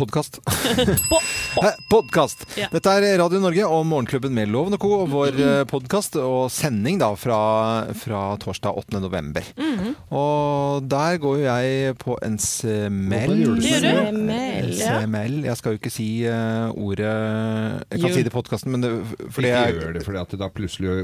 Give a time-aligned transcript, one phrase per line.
[0.00, 0.38] podkast.
[1.90, 2.44] Podkast!
[2.58, 2.68] Ja.
[2.72, 4.90] Dette er Radio Norge og Morgenklubben med Loven og Co.
[5.02, 5.38] og vår
[5.70, 7.38] podkast og sending da fra,
[7.98, 9.00] fra torsdag 8.
[9.02, 9.44] november.
[9.60, 9.90] Mhm.
[10.16, 13.34] Og der går jo jeg på en smell.
[13.44, 13.54] Du.
[13.60, 15.00] Ja.
[15.04, 15.36] Smell.
[15.46, 18.14] Jeg skal jo ikke si uh, ordet Jeg kan jo.
[18.14, 18.90] si det i podkasten, men det,
[19.34, 20.96] fordi Ikke jeg gjør det fordi at det da plutselig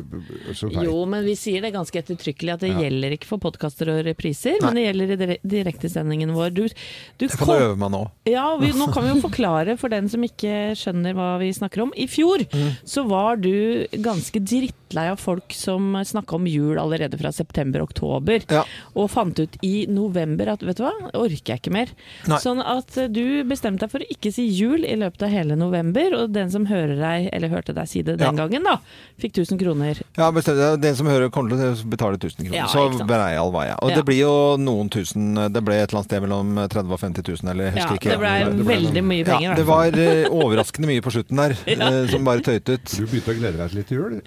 [0.56, 0.88] så feil.
[0.88, 2.80] Jo, men vi sier det ganske ettertrykkelig at det Ja.
[2.86, 4.66] gjelder ikke for podkaster og repriser, Nei.
[4.70, 6.50] men det gjelder i dire- direktesendingen vår.
[6.56, 8.02] Du, du Jeg kan kom- øve meg nå.
[8.30, 11.82] Ja, vi, nå kan vi jo forklare for den som ikke skjønner hva vi snakker
[11.86, 11.92] om.
[11.96, 12.70] I fjor Mm.
[12.84, 14.40] så var du ganske
[14.88, 18.64] drittlei av folk som snakka om jul allerede fra september-oktober, Ja.
[18.94, 21.86] og fant ut i november at vet du hva, orker jeg ikke mer.
[22.26, 22.38] Nei.
[22.38, 25.56] Sånn at eh, du bestemte deg for å ikke si jul i løpet av hele
[25.56, 28.46] november, og den som hører deg, eller hørte deg si det den Ja.
[28.46, 28.78] gangen, da,
[29.20, 30.00] fikk 1000 kroner.
[30.16, 30.80] Ja, bestemte deg.
[30.82, 32.56] Den som hører kommer til å betale 1000 kroner.
[32.56, 33.72] Ja, så blei all vei.
[33.82, 33.96] Og Ja.
[33.96, 37.22] det blir jo noen tusen Det ble et eller annet sted mellom 30 og 50
[37.42, 38.10] 000, eller jeg Ja, husker ikke.
[38.10, 39.08] det blei Det ble veldig noen...
[39.08, 39.42] mye penger.
[39.42, 39.90] ja, i det hvert fall.
[39.90, 42.84] var eh, overraskende mye på slutten der, eh, som bare tøyt ut.
[42.96, 44.20] Du begynte å glede deg litt til jul?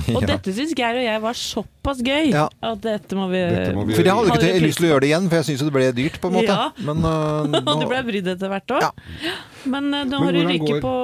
[0.16, 0.26] Og Ja.
[0.34, 2.46] dette syns Geir og jeg var såpass gøy Ja.
[2.62, 4.90] at dette må vi, Dette må vi For jeg hadde ikke vi lyst til å
[4.94, 6.56] gjøre det igjen, for jeg syns jo det ble dyrt, på en måte.
[6.56, 6.68] Ja.
[6.86, 8.86] Men uh, Og du ble brydd etter hvert òg.
[8.88, 9.36] Ja.
[9.70, 10.94] Men uh, nå Men har du rykket ryket på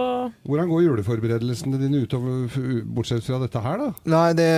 [0.48, 2.60] Hvordan går juleforberedelsene dine utover,
[2.96, 3.88] bortsett fra dette her, da?
[4.16, 4.50] Nei, det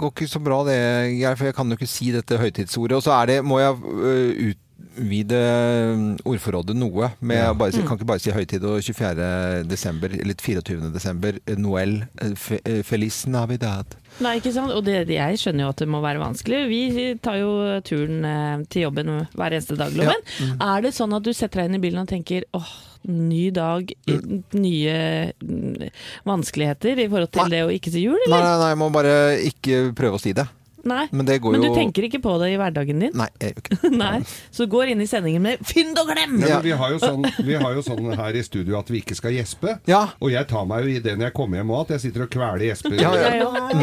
[0.00, 0.78] går ikke så bra det,
[1.18, 2.98] Geir, for jeg kan jo ikke si dette høytidsordet.
[2.98, 4.54] Og så er det, må jeg øh,
[4.94, 7.10] utvide det ordforrådet noe.
[7.20, 7.52] Med Ja.
[7.54, 9.64] bare si, Kan ikke bare si høytid og 24.
[9.68, 10.92] desember, eller 24.
[10.92, 13.86] desember, eh, Noel, eh, fe, eh, Feliz Navidad.
[14.20, 14.70] Nei, ikke sant?
[14.72, 16.68] Og det, jeg skjønner jo at det må være vanskelig.
[16.68, 20.22] Vi tar jo turen eh, til jobben hver eneste dag, Loven.
[20.40, 20.56] Mm.
[20.62, 22.72] Er det sånn at du setter deg inn i bilen og tenker åh,
[23.06, 24.42] ny dag, Mm.
[24.54, 25.90] nye mm,
[26.24, 27.48] vanskeligheter i forhold til Nei.
[27.50, 30.32] det å ikke si jul, Nei, nei, nei, jeg må bare ikke prøve å si
[30.32, 30.46] det.
[30.84, 31.04] Nei.
[31.12, 33.12] Men det går Men jo du tenker ikke på det i hverdagen din?
[33.16, 33.90] Nei, jeg gjør ikke det.
[33.98, 34.18] Nei.
[34.54, 36.38] Så går inn i sendingen med 'fynd og glem'!
[36.44, 39.00] Ja, men vi, har jo sånn, vi har jo sånn her i studio at vi
[39.02, 39.78] ikke skal gjespe.
[39.90, 40.02] Ja.
[40.20, 42.26] Og jeg tar meg jo i det når jeg kommer hjem òg, at jeg sitter
[42.26, 42.96] og kveler gjesper.
[43.00, 43.32] Ja, ja.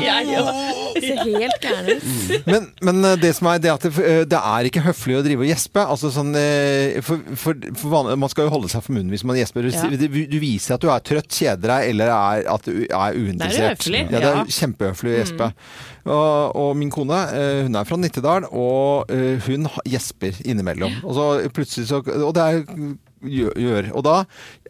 [0.02, 0.52] Jeg òg.
[1.02, 2.48] Ser helt gæren ut.
[2.48, 5.24] Men, men eh, det som er det at det, eh, det er ikke høflig å
[5.26, 5.84] drive og gjespe.
[5.96, 9.24] Altså sånn, eh, for, for, for vanlig, man skal jo holde seg for munnen hvis
[9.28, 9.66] man gjesper.
[9.68, 9.88] Du, Ja.
[9.88, 13.80] du, du viser at du er trøtt, kjeder deg, eller er, at du er uinteressert.
[13.82, 14.44] høflig, Ja, det er ja.
[14.44, 14.52] Mm.
[14.58, 15.52] kjempehøflig å gjespe.
[16.06, 20.96] Og, og min kone, eh, hun er fra Nittedal, og eh, hun gjesper innimellom.
[21.04, 22.64] Og så plutselig så Og det er
[23.24, 23.92] gjør.
[23.98, 24.16] Og da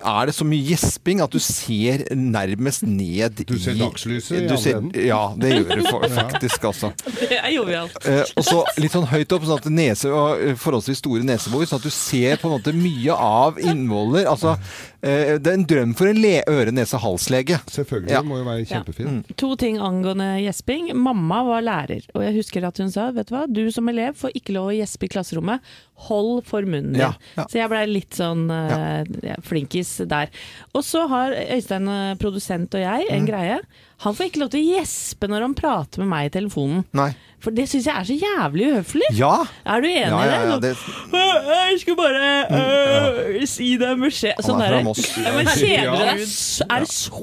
[0.01, 4.47] er det så mye gjesping at du ser nærmest ned i Du ser dagslyset i
[4.49, 4.91] du ser- enden.
[5.07, 5.83] Ja, det gjør du
[6.17, 6.91] faktisk, altså.
[7.19, 7.97] Det er jovialt.
[8.05, 11.65] Eh, og så litt sånn høyt opp, sånn at nese og eh, forholdsvis store nesebor,
[11.69, 14.25] sånn at du ser på en måte mye av innvoller.
[14.31, 14.55] Altså,
[15.01, 17.59] eh, det er en drøm for en le øre-nese-hals-lege.
[17.71, 18.11] Selvfølgelig.
[18.11, 18.21] Ja.
[18.21, 19.31] Det må jo være kjempefint.
[19.41, 20.91] To ting angående gjesping.
[20.97, 24.17] Mamma var lærer, og jeg husker at hun sa vet du hva, du som elev
[24.19, 25.71] får ikke lov å gjespe i klasserommet.
[26.07, 27.03] Hold for munnen din.
[27.03, 27.43] Ja, ja.
[27.51, 30.31] Så jeg blei litt sånn eh, ja, flinkis der.
[30.73, 33.15] Og så har Øystein, eh, produsent og jeg, Mm.
[33.15, 33.59] en greie.
[34.01, 36.85] Han får ikke lov til å gjespe når han prater med meg i telefonen.
[36.97, 37.11] Nei.
[37.41, 39.07] For det syns jeg er så jævlig uhøflig.
[39.17, 39.31] Ja!
[39.65, 40.69] Er du enig Ja, ja, ja, i det?
[40.69, 44.41] det, Sånn, Jeg skulle bare øh, si deg en beskjed.
[44.45, 44.85] Sånn er fra der.
[44.85, 45.07] Moss.
[45.25, 46.21] Men kjeder du deg?
[46.67, 47.21] Er det så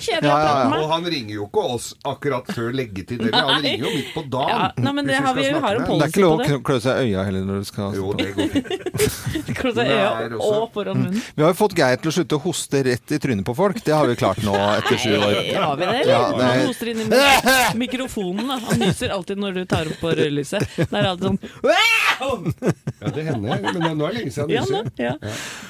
[0.00, 2.74] kjedelig Ja, å ja, prate med med Og han ringer jo ikke oss akkurat før
[2.80, 3.46] leggetid heller.
[3.50, 4.50] Han ringer jo midt på dagen.
[4.56, 6.58] Ja, nei, men det har vi- har en det er ikke lov å det.
[6.66, 9.54] klø seg i øya heller når du skal Jo, det går fint.
[9.60, 10.10] klø seg i øya
[10.40, 11.22] og foran munnen.
[11.36, 13.78] Vi har jo fått Geir til å slutte å hoste rett i trynet på folk.
[13.86, 15.38] Det har vi klart nå etter sju år.
[15.38, 16.48] Nei, Har vi det, Ja.
[16.50, 18.48] Han hoster inn i mik- mikrofonen.
[18.50, 18.58] Da.
[18.68, 20.66] Han nyser alltid når du tar opp på rødlyset.
[20.76, 21.38] Det er alltid sånn
[23.00, 23.62] Ja, det hender.
[23.80, 24.92] Men nå er det lenge siden Ja, nå, nyser.
[25.00, 25.12] ja.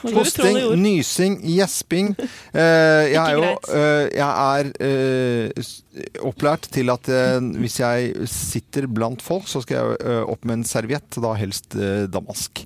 [0.03, 2.09] Nå går det troll Hosting, nysing, gjesping.
[2.19, 3.45] Eh, jeg er jo
[3.75, 5.83] eh, jeg er eh, s-
[6.27, 10.61] opplært til at eh, hvis jeg sitter blant folk, så skal jeg eh, opp med
[10.61, 12.65] en serviett, da helst eh, damask.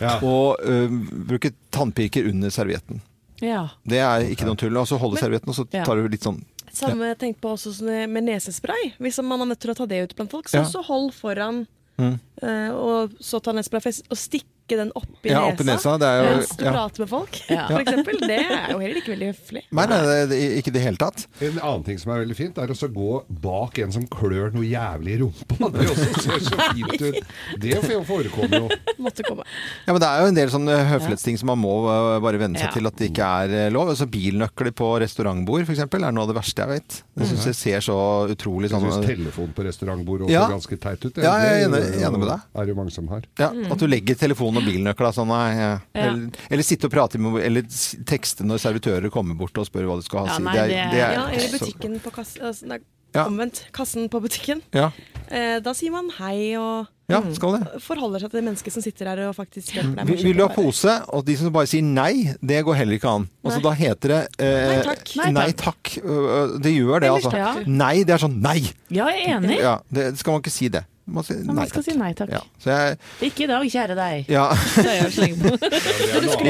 [0.00, 0.16] Ja.
[0.24, 0.88] Og eh,
[1.28, 3.02] bruke tannpirker under servietten.
[3.44, 3.66] Ja.
[3.84, 4.76] Det er ikke noe tull.
[4.80, 5.84] Altså så holder servietten, og så Ja.
[5.84, 6.40] tar du litt sånn
[6.76, 7.72] Samme tenkt på også
[8.10, 8.92] med nesespray.
[9.00, 10.68] Hvis man er nødt til å ta det ut blant folk, så Ja.
[10.68, 11.64] så hold foran,
[11.96, 12.18] Mm.
[12.42, 14.18] Uh, og så ta nesespray og og
[14.66, 15.54] stikke den oppi Ja, nesa.
[15.54, 15.92] oppi nesa.
[15.96, 16.72] Jo Mens du ja.
[16.72, 17.66] prater med folk, Ja.
[17.78, 18.18] eksempel.
[18.20, 19.62] Det er jo heller ikke veldig høflig.
[19.70, 21.26] Nei, nei, det, det, ikke i det hele tatt.
[21.40, 24.64] En annen ting som er veldig fint, er å gå bak en som klør noe
[24.66, 25.70] jævlig i rumpa.
[25.76, 27.16] Det også ser så fint ut.
[27.60, 27.74] Det
[28.06, 28.68] forekommer jo.
[29.02, 29.44] Måtte komme.
[29.86, 32.58] Ja, men Det er jo en del sånne høflighetsting som man må eh, bare venne
[32.58, 32.72] seg Ja.
[32.74, 33.90] til at det ikke er eh, lov.
[33.92, 35.78] Altså Bilnøkler på restaurantbord f.eks.
[35.86, 36.98] er noe av det verste jeg vet.
[37.20, 37.96] Jeg syns det ser så
[38.32, 40.46] utrolig Jeg sånn syns telefon på restaurantbord også Ja.
[40.50, 41.16] ganske teit ut.
[41.22, 42.40] Ja, jeg er enig- enig med deg.
[42.56, 43.22] er det jo mange som har.
[43.38, 45.70] ja, At du legger telefonen og bilnøkla sånn ja.
[45.94, 47.62] Eller, eller sitte og prate med Eller
[48.08, 50.34] tekste når servitører kommer bort og spør hva du skal ha.
[50.34, 52.80] Ja, nei, det er, det- det er, Ja, eller butikken på kassen altså, nei,
[53.16, 53.62] Omvendt.
[53.72, 54.58] Kassen på butikken.
[54.76, 54.90] Ja.
[55.32, 57.80] Eh, da sier man hei og Ja, skal det.
[57.80, 60.10] Forholder seg til det mennesket som sitter her og faktisk hjelper deg.
[60.10, 60.92] Vil, vil du ha pose?
[61.16, 63.24] Og de som bare sier nei, det går heller ikke an.
[63.46, 63.64] Altså, Nei.
[63.64, 65.14] da heter det eh, Nei takk.
[65.22, 65.62] Nei Nei takk.
[65.62, 66.04] takk.
[66.04, 67.64] Øh, Det gjør det, altså.
[67.66, 68.58] Nei, det er sånn nei.
[68.90, 69.58] Ja, jeg er enig.
[69.62, 70.84] Ja, det skal man ikke si det.
[71.06, 71.86] Man si nei skal takk.
[71.86, 72.30] si nei takk.
[72.34, 72.96] Ja, så jeg,
[73.28, 74.24] Ikke i dag, kjære deg.
[74.28, 74.48] ja.
[74.50, 74.58] Ikke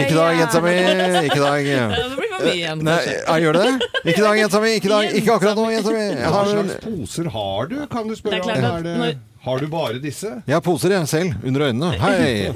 [0.08, 0.70] i dag, jenta mi.
[1.26, 1.64] Ikke i dag.
[1.66, 2.78] Det blir for mye igjen.
[2.86, 3.02] Nei,
[3.42, 3.74] gjør det det?
[4.06, 4.70] Ikke i dag, jenta mi.
[4.78, 5.04] Ikke, dag.
[5.20, 6.00] ikke akkurat nå, jenta mi.
[6.08, 8.44] Jeg Hva slags poser har du, kan du Det spørre er om?
[8.48, 10.30] klart Er det, når- har du bare disse?
[10.46, 11.34] jeg har poser, jeg, selv.
[11.44, 11.90] Under øynene.
[12.02, 12.48] Hei.
[12.48, 12.52] Ja,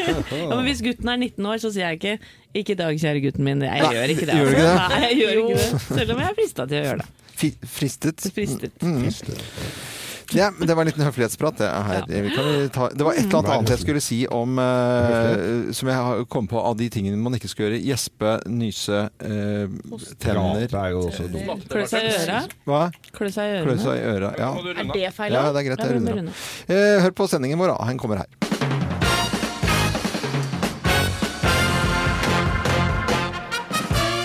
[0.57, 2.15] men hvis gutten er 19 år, så sier jeg ikke
[2.55, 3.63] 'ikke i dag, kjære gutten min'.
[3.63, 4.35] Jeg Nei, gjør ikke det.
[4.41, 4.75] gjør ikke det?
[4.89, 5.69] Nei, jeg gjør ikke det.
[6.01, 7.07] Selv om jeg er frista til å gjøre det.
[7.41, 8.21] F Fristet.
[8.35, 8.73] Fristet.
[10.41, 11.59] Ja, men det var en liten høflighetsprat.
[11.61, 12.05] Det, her.
[12.09, 12.23] Ja.
[12.35, 15.91] kan jo ta, det var et eller annet annet jeg skulle si om uh, Som
[15.91, 17.81] jeg har kommet på av de tingene man ikke skal gjøre.
[17.85, 19.81] Gjespe, nyse, uh,
[20.23, 20.77] tenner er.
[21.71, 22.45] Klø seg i øra.
[22.69, 22.85] Hva?
[23.17, 24.33] Klø seg i øra.
[24.39, 24.53] Ja.
[24.61, 25.35] Er det feil?
[25.35, 26.47] Ja, det er greit, jeg runder av.
[26.71, 27.91] Eh, hør på sendingen vår, da.
[27.91, 28.50] Han kommer her.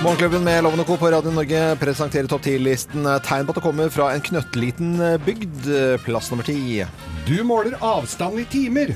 [0.05, 0.95] Morgenklubben med Loven og Co.
[1.01, 5.65] på Radio Norge presenterer topp 10-listen tegn på at det kommer fra en knøttliten bygd.
[6.05, 6.85] Plass nummer ti.
[7.25, 8.93] Du måler avstand i timer.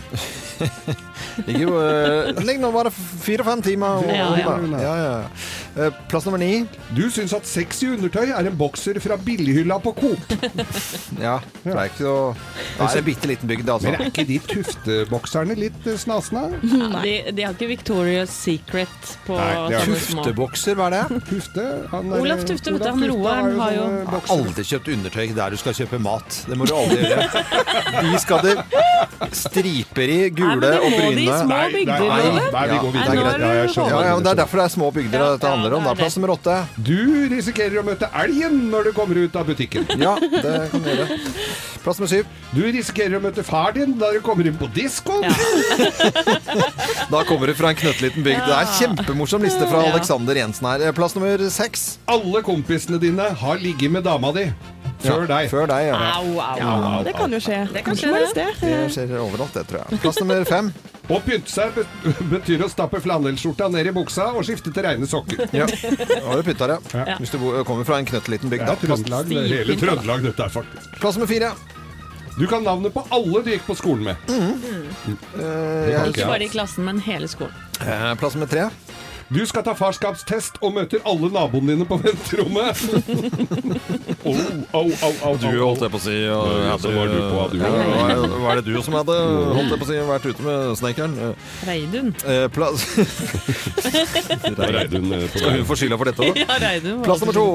[1.47, 4.03] Ligger jo eh, ligger nå bare fire-fem timer.
[4.09, 4.55] Ja, ja.
[4.83, 5.15] ja, ja.
[5.79, 6.65] Eh, Plass nummer ni.
[6.95, 10.33] Du syns at sexy undertøy er en bokser fra billighylla på Coop.
[11.19, 12.11] Ja, det er ikke så
[12.77, 13.89] Det er en bitte liten bygd, altså.
[13.91, 16.45] Men er ikke de tuftebokserne litt eh, snasna?
[17.03, 21.19] De, de har ikke Victoria's Secret på Nei, Tuftebokser, hva er det?
[21.29, 21.65] Tufte?
[21.91, 24.91] Han er- Olaf Tufte, vet du, han roeren har jo har Jeg har aldri kjøpt
[24.95, 26.39] undertøy der du skal kjøpe mat.
[26.49, 27.43] Det må du aldri gjøre.
[27.99, 28.55] De skal det
[29.35, 32.51] striper i, gule Nei, det og må de små bygder, nei, Loven.
[32.53, 33.07] nei, vi går videre.
[33.09, 35.19] nei, nå Ja, jeg du- skjønner Ja, ja, Det er derfor det er små bygder
[35.19, 35.83] Ja, dette handler om.
[35.83, 36.55] det er Plass nummer åtte.
[36.83, 39.85] Du risikerer å møte elgen når du kommer ut av butikken.
[39.99, 41.19] Ja, det kan du gjøre.
[41.83, 42.25] Plass nummer syv.
[42.53, 45.23] Du risikerer å møte far din da du kommer inn på diskoen.
[47.09, 48.43] Da kommer du fra en knøttliten bygd.
[48.45, 50.91] Det er kjempemorsom liste fra Alexander Jensen her.
[50.97, 51.97] Plass nummer seks.
[52.07, 54.45] Alle kompisene dine har ligget med dama di
[55.03, 55.49] før deg.
[55.51, 55.97] Før deg, ja.
[56.19, 57.59] Au, au, Au, Det kan jo skje.
[57.73, 58.29] Det kan skje, det.
[58.37, 58.47] det.
[58.61, 60.01] Det skjer overalt, det, tror jeg.
[60.03, 60.71] Plass nummer fem.
[61.09, 61.79] Å pynte seg
[62.29, 65.47] betyr å stappe flanellskjorta ned i buksa og skifte til reine sokker.
[65.55, 66.77] Ja, da har du pynta det.
[66.93, 67.17] Ja.
[67.17, 68.69] Hvis du kommer fra en knøttliten bygd.
[68.83, 70.91] Trøndelag, det er hele Trøndelag dette er faktisk.
[71.01, 71.53] Plass nummer fire.
[72.39, 74.29] Du kan navnet på alle du gikk på skolen med.
[74.29, 75.17] Mm.
[75.35, 77.55] Det Uh, ikke bare i klassen, men hele skolen.
[77.81, 78.69] Uh, Plass nummer tre.
[79.29, 82.79] Du skal ta farskapstest og møter alle naboene dine på venterommet.
[84.25, 84.33] Au,
[84.73, 86.15] au, au, au, holdt jeg på å si.
[86.25, 87.59] Ja, så var du på, du.
[88.41, 89.17] Var det du som hadde
[89.53, 91.13] holdt jeg på å si, vært ute med snekkeren?
[91.69, 92.09] Reidun.
[92.25, 92.87] Eh, plass
[94.49, 96.41] er Reidun eh, Skal hun få skylda for dette òg?
[96.49, 97.03] Ja, Reidun.
[97.05, 97.47] Plass nummer to.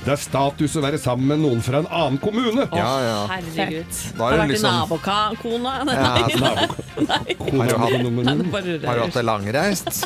[0.00, 2.64] Det er status å være sammen med noen fra en annen kommune.
[2.72, 3.18] Ja, ja.
[3.34, 3.92] Herregud.
[4.16, 5.76] Da er Har det liksom- nabokona?
[5.84, 8.86] Nei, Ja, altså, nei, du.
[8.88, 10.00] Har du hatt det langreist?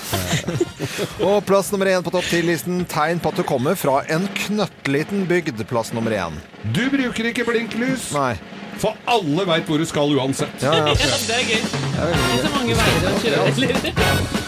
[1.25, 5.27] Og plass nummer én på topp ti-listen Tegn på at du kommer fra en knøttliten
[5.31, 5.65] bygd.
[5.71, 6.39] Plass nummer én.
[6.75, 8.35] Du bruker ikke blinklys, Nei.
[8.83, 10.65] for alle veit hvor du skal uansett.
[10.65, 10.95] Ja, ja.
[10.95, 11.69] Ja, det er gøy.
[11.95, 14.44] Det er så mange veier å kjøre?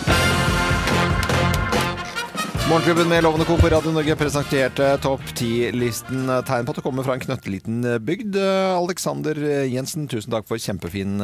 [2.69, 3.57] Morgenklubben med Lovende Co.
[3.57, 6.27] på Radio Norge presenterte topp ti-listen.
[6.49, 8.35] Tegn på at du kommer fra en knøtteliten bygd.
[8.75, 9.39] Alexander
[9.71, 11.21] Jensen, tusen takk for kjempefin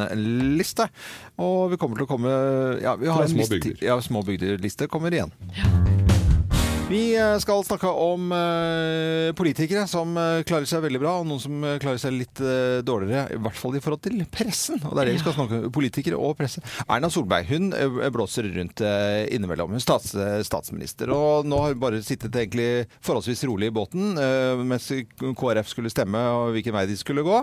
[0.55, 0.87] liste.
[1.43, 2.31] Og vi kommer til å komme
[2.83, 3.83] Ja, vi har en små liste, bygder.
[3.89, 5.35] ja, små bygder-liste kommer igjen.
[6.93, 11.41] Vi eh, skal snakke om eh, politikere som eh, klarer seg veldig bra, og noen
[11.41, 12.41] som klarer seg litt
[12.85, 13.33] dårligere.
[13.33, 14.77] I hvert fall i forhold til pressen.
[14.85, 15.71] Og det er det vi skal snakke om.
[15.73, 16.61] Politikere og presse.
[16.85, 17.71] Erna Solberg hun
[18.13, 18.83] blåser rundt
[19.33, 19.73] innimellom.
[19.73, 20.13] Hun stats,
[20.45, 21.09] statsminister.
[21.15, 24.13] Og nå har hun bare sittet egentlig forholdsvis rolig i båten
[24.69, 24.91] mens
[25.39, 27.41] KrF skulle stemme og hvilken vei de skulle gå.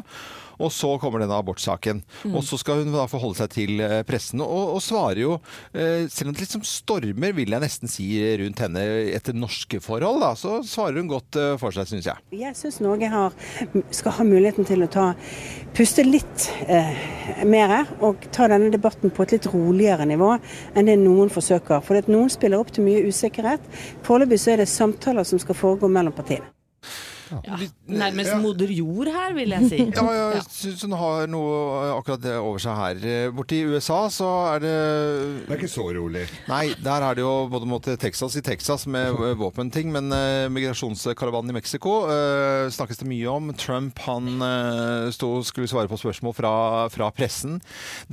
[0.61, 2.02] Og så kommer denne abortsaken.
[2.31, 5.37] Og så skal hun da forholde seg til eh, pressen, og, og svarer jo
[5.73, 8.09] eh, Selv om det liksom stormer, vil jeg nesten si,
[8.40, 12.26] rundt henne etter norske forhold, da, så svarer hun godt eh, for seg, syns jeg.
[12.43, 13.37] Jeg syns Norge har,
[13.95, 15.07] skal ha muligheten til å ta,
[15.76, 16.95] puste litt eh,
[17.49, 20.33] mer og ta denne debatten på et litt roligere nivå
[20.75, 21.85] enn det noen forsøker.
[21.87, 23.64] For at noen spiller opp til mye usikkerhet.
[24.07, 26.49] Foreløpig så er det samtaler som skal foregå mellom partiene.
[27.30, 27.56] Ja,
[27.87, 29.78] nærmest moder jord her, vil jeg si.
[30.00, 33.00] Ja, jeg syns hun har noe eh, akkurat det over seg her.
[33.06, 34.75] Eh, Borti USA så er det
[35.46, 36.25] Det er ikke så rolig.
[36.50, 41.54] Nei, der er det jo både mot Texas i Texas med våpenting, men eh, migrasjonskaravanen
[41.54, 43.50] i Mexico uh, snakkes det mye om.
[43.60, 46.54] Trump han uh, sto, skulle svare på spørsmål fra,
[46.92, 47.58] fra pressen.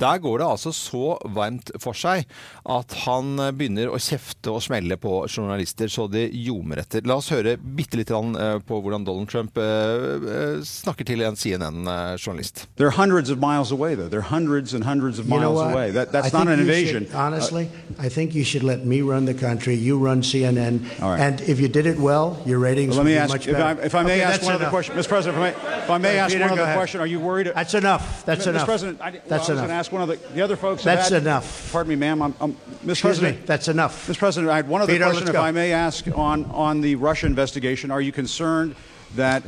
[0.00, 2.26] Der går det altså så varmt for seg
[2.68, 7.06] at han begynner å kjefte og smelle på journalister så det ljomer etter.
[7.08, 11.36] La oss høre bitte grann, eh, på hvordan Donald Trump eh, eh, snakker til en
[11.36, 12.66] CNN-journalist.
[12.76, 14.08] They're hundreds of miles away, though.
[14.08, 15.90] They're hundreds and hundreds of You miles away.
[15.92, 17.06] That, that's I not an invasion.
[17.06, 19.74] should- honestly, I think you should let me run the country.
[19.74, 20.72] You run CNN,
[21.02, 21.20] All right.
[21.20, 23.56] and if you did it well, your ratings Let would me be ask, much if
[23.56, 23.86] I, better.
[23.86, 25.08] if I may Okay, ask that's one other question, Mr.
[25.08, 26.76] President, if I may, if I may Right, ask Peter, one go other ahead.
[26.76, 27.46] question, are you worried?
[27.54, 28.24] That's enough.
[28.26, 28.50] That's Mr.
[28.50, 28.66] enough.
[28.66, 29.58] President, I, well, That's I was enough.
[29.62, 30.84] going to ask one of the, the other folks.
[30.84, 31.72] That's had- enough.
[31.72, 32.22] Pardon me, ma'am.
[32.22, 32.90] I'm, I'm, Mr.
[32.90, 33.46] Excuse President, me.
[33.46, 34.06] That's enough.
[34.08, 34.18] Mr.
[34.18, 35.36] President, I had one other Peter, question, if.
[35.36, 37.90] I may ask, on, on the Russia investigation.
[37.90, 38.74] Are you concerned
[39.16, 39.42] that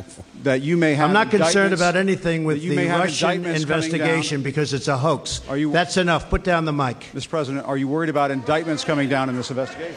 [0.45, 1.09] that you may have?
[1.11, 3.81] I'm not concerned about anything with you the may have Russian indictments coming down?
[3.81, 5.43] investigation because it's a hoax.
[5.49, 6.29] Are you- That's enough.
[6.31, 6.97] Put down the mic.
[7.15, 7.29] Mr.
[7.29, 9.97] President, are you worried about indictments coming down in this investigation?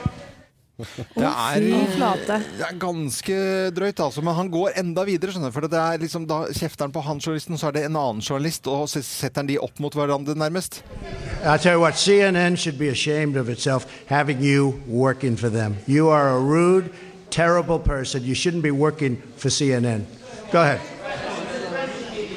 [1.15, 3.35] Det er, Fy det er ganske
[3.71, 4.21] drøyt, altså.
[4.21, 5.53] Men han går enda videre, skjønner du.
[5.53, 8.21] For det er liksom, da kjefter han på han journalisten, så er det en annen
[8.25, 10.81] journalist, og så setter han de opp mot hverandre, nærmest.
[11.45, 15.75] I'll tell you what, CNN should be ashamed of itself having you working for them.
[15.87, 16.89] You are a rude,
[17.33, 18.23] terrible person.
[18.23, 20.05] You shouldn't be working for CNN.
[20.51, 20.81] Go ahead.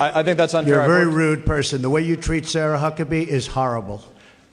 [0.01, 0.75] I, I think that's unfair.
[0.75, 1.83] You're a very rude person.
[1.83, 4.03] The way you treat Sarah Huckabee is horrible.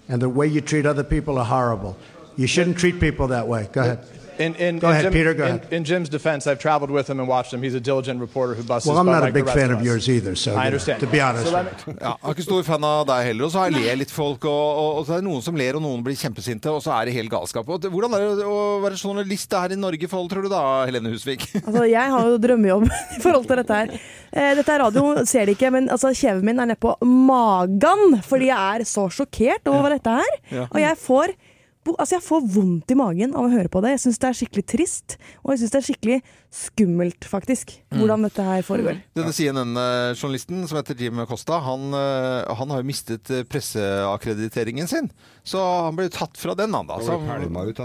[0.10, 1.98] And the way you treat other people are horrible.
[2.36, 3.70] You shouldn't treat people that way.
[3.72, 4.06] Go ahead.
[4.40, 5.74] In, in, Go in ahead, Jim- Peter, go in, ahead.
[5.74, 7.62] in Jim's defense, I've traveled with him and watched him.
[7.62, 9.86] He's a diligent reporter who busts Well, I'm not a like big fan of of
[9.86, 11.00] yours either, so I understand.
[11.02, 11.70] to be honest So me-
[12.02, 13.46] Ja, jeg er ikke stor fan av deg heller.
[13.46, 15.82] Og så ler litt folk, og, og, og så er det noen som ler, og
[15.86, 17.70] noen blir kjempesinte, og så er det helt galskap.
[17.70, 21.14] Og hvordan er det å være journalist her i Norge forhold, tror du da, Helene
[21.14, 21.48] Husvik?
[21.64, 23.94] Altså, jeg har jo drømmejobb i forhold til dette her.
[24.34, 26.96] Eh, dette er radio, ser de ikke, men altså, kjeven min er nede på
[27.38, 30.34] magen fordi jeg er så sjokkert over dette her.
[30.52, 30.66] Ja.
[30.72, 31.34] Og jeg får,
[31.92, 33.96] altså, jeg får vondt i magen av å høre på det.
[33.96, 36.20] Jeg syns det er skikkelig trist, og jeg syns det er skikkelig
[36.54, 39.00] skummelt, faktisk, hvordan dette her foregår.
[39.18, 45.10] Denne CNN-journalisten som heter Jim Costa, han, eh, han har jo mistet eh, presseakkrediteringen sin.
[45.44, 47.00] Så han ble tatt fra den, han da.
[47.04, 47.18] Så,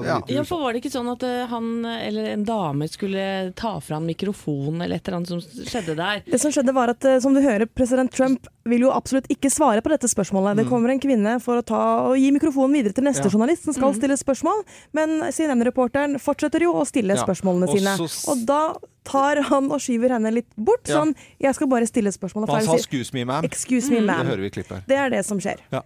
[0.05, 0.21] ja.
[0.31, 3.25] Ja, for Var det ikke sånn at eh, han eller en dame skulle
[3.59, 6.23] ta fra han mikrofonen, eller et eller annet som skjedde der?
[6.29, 9.81] Det som skjedde var at, som du hører, president Trump vil jo absolutt ikke svare
[9.83, 10.59] på dette spørsmålet.
[10.61, 13.25] Det kommer en kvinne for å ta og gi mikrofonen videre til neste Mm.
[13.29, 13.35] Ja.
[13.35, 14.61] journalist som skal stille spørsmål,
[14.95, 17.25] men CNN-reporteren fortsetter jo å stille Ja.
[17.25, 17.97] spørsmålene sine.
[18.31, 18.83] Og da Well.
[19.09, 21.01] Tar han og skyver henne litt bort, Ja.
[21.01, 23.45] sånn 'jeg skal bare stille spørsmålet Han sa 'excuse me, ma'am'.
[23.45, 24.83] Excuse me, Det hører vi i klippet her.
[24.87, 25.57] Det er det som skjer.
[25.73, 25.83] Ja.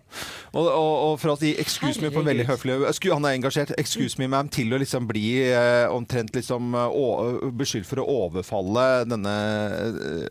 [0.55, 3.73] Og, og, og for å si 'excuse me' på en veldig høflig Han er engasjert.
[3.79, 9.07] 'Excuse me, ma'am' til å liksom bli eh, omtrent liksom eh, beskyldt for å overfalle
[9.09, 9.35] denne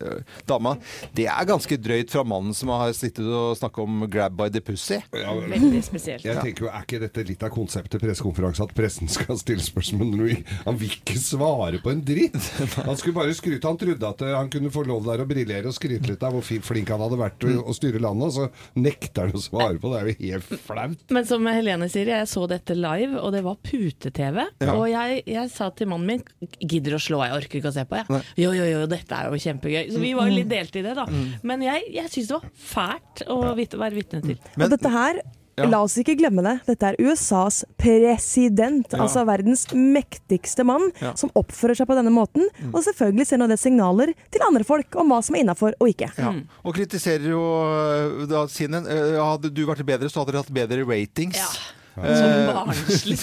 [0.02, 0.78] eh, dama.
[1.14, 4.60] Det er ganske drøyt fra mannen som har sittet og snakket om 'grab by the
[4.62, 5.02] pussy'.
[5.14, 6.24] Ja, Veldig spesielt.
[6.24, 8.62] Jeg tenker jo, Er ikke dette litt av konseptet pressekonferanse?
[8.64, 12.34] At pressen skal stille spørsmål når vi- han vil ikke svare på en dritt?
[12.86, 13.68] Han skulle bare skryte.
[13.68, 16.36] Han trodde at eh, han kunne få lov der å briljere og skryte litt av
[16.36, 19.80] hvor flink han hadde vært til å styre landet, og så nekter han å svare
[19.82, 20.02] på det.
[20.02, 21.04] Det er jo helt flaut.
[21.18, 24.42] Men som Helene sier, jeg så dette live, og det var pute-TV.
[24.72, 26.24] Og jeg, jeg sa til mannen min
[26.62, 28.22] Gidder å slå, jeg orker ikke å se på, jeg.
[28.42, 29.84] Jo, jo, jo, dette er jo kjempegøy.
[29.94, 31.06] Så vi var jo litt delt i det, da.
[31.48, 34.38] Men jeg, jeg syns det var fælt å være vitne til.
[34.56, 35.22] Men- og dette her
[35.62, 35.70] Ja.
[35.72, 36.56] La oss ikke glemme det.
[36.68, 41.12] Dette er USAs president, altså verdens mektigste mann, Ja.
[41.12, 41.18] Mm.
[41.18, 42.48] som oppfører seg på denne måten.
[42.74, 46.12] Og selvfølgelig sender det signaler til andre folk om hva som er innafor og ikke.
[46.18, 46.34] Ja.
[46.66, 48.88] Og kritiserer jo eh, da CNN.
[48.88, 51.38] eh, Hadde du vært bedre, så hadde dere hatt bedre ratings.
[51.38, 51.52] Ja.
[51.92, 52.24] Eh, Så
[52.56, 53.18] barnslig.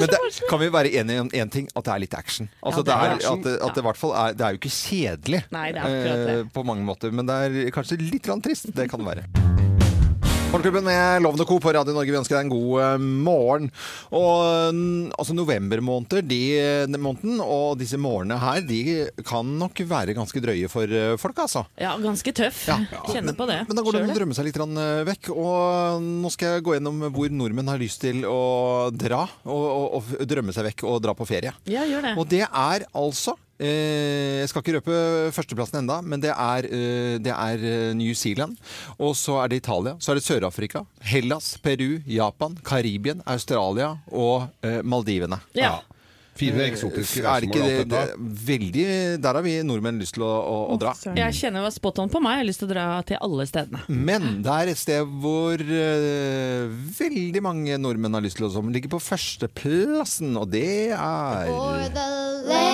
[0.00, 0.18] Men det,
[0.48, 1.68] kan vi være enige om én ting?
[1.76, 2.48] At det er litt action.
[2.64, 3.38] Altså, Ja, det er action.
[3.38, 6.26] at, det, at det hvert fall er Det er jo ikke kjedelig Nei, det er
[6.26, 6.38] det.
[6.40, 8.72] eh, på mange måter, men det er kanskje litt trist.
[8.74, 9.59] Det kan det være.
[10.50, 11.60] Morgenklubben med Lovende Co.
[11.60, 12.10] på Radio Norge.
[12.10, 13.68] Vi ønsker deg en god eh, morgen.
[14.18, 16.38] Og mm, altså Novembermåneder, de,
[16.90, 18.80] den måneden, og disse morgenene her, de
[19.22, 21.62] kan nok være ganske drøye for eh, folk, altså.
[21.78, 22.64] Ja, ganske tøff.
[22.66, 22.80] Ja.
[23.12, 23.60] Kjenner på det.
[23.68, 25.30] Men da går det an å drømme seg litt eh, vekk.
[25.36, 28.40] Og nå skal jeg gå gjennom hvor nordmenn har lyst til å
[28.90, 29.22] dra.
[29.46, 31.54] Og, og, og drømme seg vekk og dra på ferie.
[31.70, 32.16] Ja, gjør det.
[32.18, 35.00] Og det er altså Jeg skal ikke røpe
[35.36, 38.56] førsteplassen enda, men det er, eh, det er eh, New Zealand.
[38.98, 39.96] Og så er det Italia.
[40.00, 40.86] Så er det Sør-Afrika.
[41.04, 45.42] Hellas, Peru, Japan, Karibien, Australia og eh, Maldivene.
[45.58, 45.78] Ja.
[46.40, 47.90] Fire eksotiske Er ikke reisemål.
[47.90, 48.84] det, det, veldig,
[49.20, 50.94] Der har vi nordmenn lyst til å, å, å dra.
[51.18, 52.38] Jeg kjenner hva var spot on på meg.
[52.38, 53.82] Jeg har lyst til å dra til alle stedene.
[53.90, 58.72] Men det er et sted hvor uh, veldig mange nordmenn har lyst til å som
[58.72, 62.69] ligger på førsteplassen, og det er For the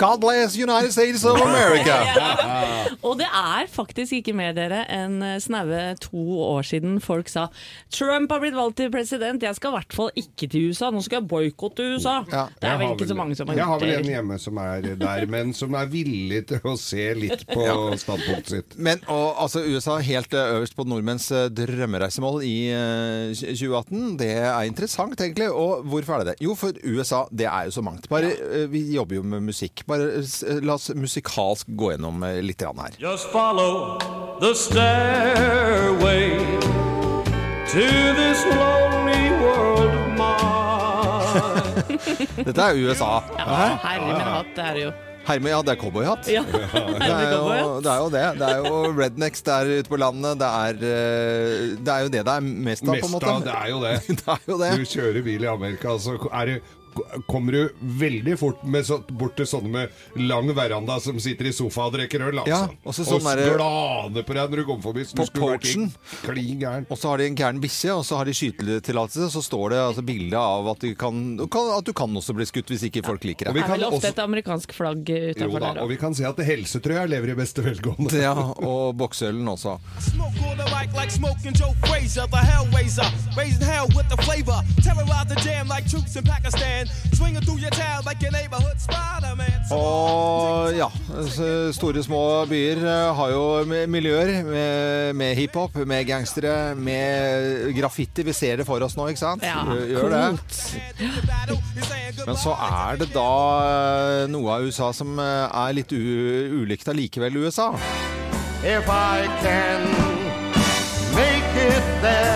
[0.00, 1.84] God bless United States of America!
[3.06, 7.48] Og det er faktisk ikke mer dere enn eh, snaue to år siden folk sa
[7.92, 11.02] Trump har blitt valgt til president, jeg skal i hvert fall ikke til USA, nå
[11.04, 12.20] skal jeg boikotte USA.
[12.30, 12.46] Ja.
[12.60, 14.38] Det er Jeg vel har vel, så mange som har Jeg har vel en hjemme
[14.42, 17.66] som er der, men som er villig til å se litt på
[18.02, 18.76] standpunktet sitt.
[18.76, 24.16] Men og, altså, USA helt eh, øverst på nordmenns eh, drømmereisemål i uh, 2018.
[24.20, 25.50] Det er interessant, egentlig.
[25.50, 26.44] Og hvorfor er det det?
[26.44, 28.08] Jo, for USA, det er jo så mangt.
[28.12, 29.84] Bare, eh, vi jobber jo med musikk.
[29.90, 30.22] Bare
[30.64, 33.00] la oss musikalsk gå gjennom litt grann her.
[33.10, 33.98] Just follow
[34.40, 36.38] the stairway
[37.72, 37.86] to
[38.20, 41.98] this lonely world of mine.
[42.46, 43.20] Dette er USA.
[43.38, 44.92] Ja, herre min hatt, det er det jo.
[45.30, 46.28] Herme, ja, det er cowboyhatt.
[46.32, 46.62] Ja, Det
[47.06, 48.22] er, jo, det er jo det.
[48.40, 50.40] Det er jo rednecks der ute på landet.
[50.40, 53.26] Det er, eh, det er jo det det er mest av, på en måte.
[53.26, 53.92] Mest av det er jo det.
[54.24, 54.70] Det er jo det.
[54.80, 56.56] Du kjører bil i Amerika, så er det
[57.28, 59.88] Kommer du veldig fort med så, bort til sånne med
[60.20, 62.50] lang veranda som sitter i sofa og drikker øl, altså.
[62.50, 65.04] Ja, også sånn og sklane glaner på deg når du kommer forbi.
[65.06, 65.86] så På du porchen.
[66.90, 69.30] Og så har de en gæren bikkje, og så har de skytetillatelse.
[69.34, 71.20] Så står det altså bilde av at, de kan,
[71.52, 73.54] kan, at du kan også bli skutt hvis ikke folk liker deg.
[73.60, 73.64] det.
[73.64, 76.36] Er vel ofte også- et amerikansk flagg utenfor der da, og vi kan si at
[76.36, 78.12] helsetrøya lever i beste velgående.
[78.20, 79.78] Ja, og bokseølen også.
[80.00, 80.50] Smoke
[89.76, 90.88] Og ja,
[91.76, 92.20] store små
[92.50, 93.42] byer eh, har jo
[93.92, 98.24] miljøer med, med hiphop, med gangstere, med graffiti.
[98.26, 99.44] Vi ser det for oss nå, ikke sant?
[99.46, 100.24] Ja, Gjør- det.
[102.26, 103.28] Men så er det da
[103.64, 106.00] eh, noe av USA som eh, er litt u
[106.64, 107.70] ulikt allikevel USA.
[108.60, 109.86] If I can
[111.16, 112.29] make it there,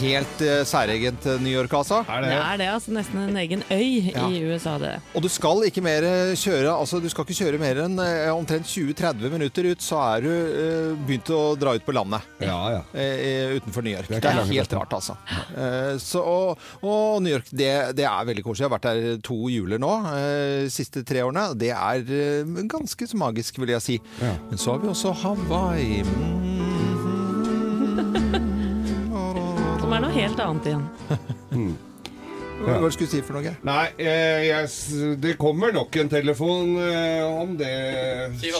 [0.00, 2.00] helt uh, særegent eh, New York, altså.
[2.08, 2.38] Er Det det?
[2.40, 2.92] er det, altså.
[2.96, 4.26] Nesten en egen øy Ja.
[4.28, 4.94] i USA, det.
[5.14, 8.30] Og du skal ikke mer eh, kjøre Altså, du skal ikke kjøre mer enn uh,
[8.34, 12.26] omtrent 20-30 minutter ut, så er du uh, begynt å dra ut på landet.
[12.40, 12.82] Ja, ja.
[13.56, 14.08] utenfor New York.
[14.08, 15.16] Det er Det er, helt rart, altså.
[15.56, 18.64] Eh, så, og, og New York, det, det er veldig koselig.
[18.64, 21.50] Jeg har vært der to juler nå, eh, siste tre årene.
[21.58, 22.04] Det er
[22.70, 23.98] ganske så magisk, vil jeg si.
[24.22, 24.34] Ja.
[24.48, 26.02] Men så har vi også Hawaii.
[26.04, 26.59] Som
[30.10, 30.84] noe helt annet igjen.
[32.60, 33.54] Hva var det du skulle si for noe?
[33.64, 37.70] Nei, eh, jeg, det kommer nok en telefon eh, om det,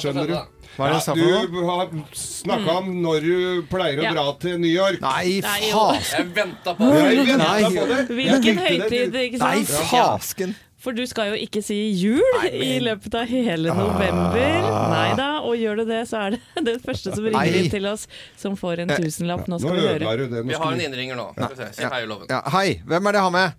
[0.01, 0.39] skjønner du.
[0.79, 3.37] Hva er det Ja, du har snakka om når du
[3.69, 4.15] pleier å Ja.
[4.17, 5.03] dra til New York.
[5.05, 7.37] Nei, faen Jeg venta på det.
[7.43, 7.63] Nei.
[7.77, 8.01] på det.
[8.09, 9.51] Hvilken høytid, ikke sant?
[9.51, 10.57] Nei, fasken!
[10.81, 14.69] For du skal jo ikke si jul i løpet av hele november.
[14.95, 16.41] Nei da, og gjør du det, så er det
[16.71, 18.07] den første som ringer inn til oss,
[18.41, 19.45] som får en tusenlapp.
[19.45, 20.29] Nå Nå skal vi høre.
[20.31, 20.45] det.
[20.49, 21.27] Vi har en innringer nå.
[21.37, 21.51] Ja.
[21.53, 21.73] vi se.
[21.77, 22.31] Si hei, Loven.
[22.33, 23.59] Ja, hei, hvem er det jeg har med?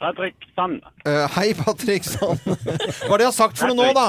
[0.00, 0.80] Patrick Sand.
[1.04, 2.40] Uh, hei, Patrick Sand.
[3.08, 4.06] Hva er det jeg har sagt for noe nå, da?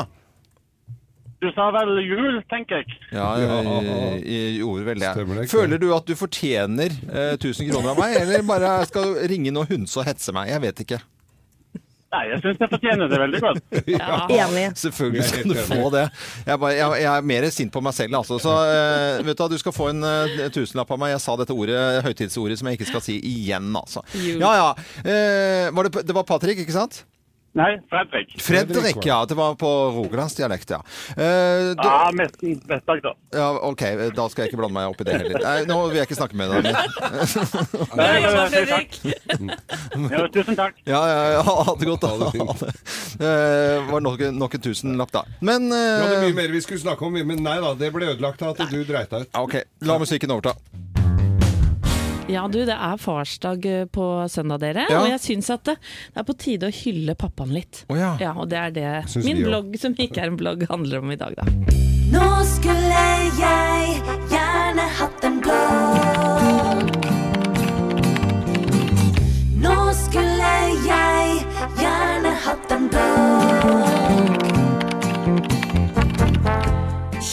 [1.43, 2.95] Du sa vel jul, tenker jeg.
[3.13, 5.11] Ja, jeg, jeg gjorde vel det.
[5.51, 9.51] Føler du at du fortjener uh, 1000 kroner av meg, eller bare skal du ringe
[9.51, 10.55] inn og hunse og hetse meg?
[10.55, 11.03] Jeg vet ikke.
[12.07, 13.63] Nei, jeg syns jeg fortjener det veldig godt.
[13.97, 14.19] Ja.
[14.31, 14.67] Enig.
[14.79, 16.05] Selvfølgelig skal du få det.
[16.45, 18.37] Jeg, bare, jeg, jeg er mer sint på meg selv, altså.
[18.39, 21.13] Så uh, vet du hva, du skal få en uh, tusenlapp av meg.
[21.15, 24.05] Jeg sa dette ordet, høytidsordet som jeg ikke skal si igjen, altså.
[24.15, 24.71] Ja ja.
[25.03, 27.03] Uh, var det, det var Patrick, ikke sant?
[27.57, 28.35] Nei, Fredrik.
[28.43, 29.17] Fredrik, ja.
[29.25, 30.77] Det var på rogalandsdialekt, ja.
[31.17, 33.13] Eh, du, Ja, nesten Vestdag, da.
[33.33, 33.47] ja.
[33.65, 33.81] Ok,
[34.13, 35.41] da skal jeg ikke blande meg opp i det heller.
[35.41, 36.67] Nei, nå vil jeg ikke snakke med deg
[37.97, 38.99] Nei, nei, Fredrik!
[40.13, 40.77] Ja, tusen takk.
[40.85, 42.05] Ja, ja, ja, ha det godt.
[42.05, 42.29] da.
[42.29, 42.71] Ha det.
[43.17, 45.23] Eh, var nok, nok en tusenlapp, da.
[45.41, 48.11] Men Vi hadde eh, mye mer vi skulle snakke om, men nei da, det ble
[48.13, 49.33] ødelagt av at du dreit deg ut.
[49.41, 50.53] Ok, la musikken overta.
[52.27, 54.83] Ja du, det er farsdag eh, på søndag, dere.
[54.91, 54.99] Ja.
[55.01, 55.77] Og jeg syns at det,
[56.13, 57.85] det er på tide å hylle pappaen litt.
[57.87, 58.15] Oh, ja.
[58.21, 61.15] Ja, Og det er det Syns min blogg, som ikke er en blogg, handler om
[61.15, 61.47] i dag, da.
[62.11, 63.05] Nå skulle
[63.39, 64.26] jeg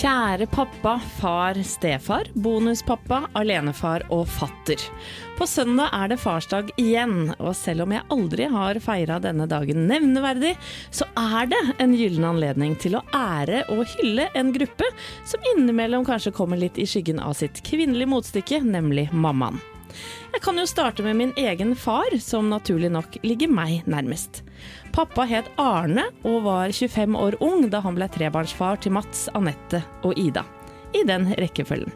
[0.04, 4.82] Kjære pappa, far, stefar, bonuspappa, alenefar og fatter.
[5.38, 9.86] På søndag er det farsdag igjen, og selv om jeg aldri har feira denne dagen
[9.88, 10.52] nevneverdig,
[10.92, 14.92] så er det en gyllen anledning til å ære og hylle en gruppe
[15.24, 19.56] som innimellom kanskje kommer litt i skyggen av sitt kvinnelige motstykke, nemlig mammaen.
[20.34, 24.42] Jeg kan jo starte med min egen far, som naturlig nok ligger meg nærmest.
[24.94, 29.80] Pappa het Arne og var 25 år ung da han ble trebarnsfar til Mats, Anette
[30.06, 30.44] og Ida.
[30.94, 31.90] i den rekkefølgen.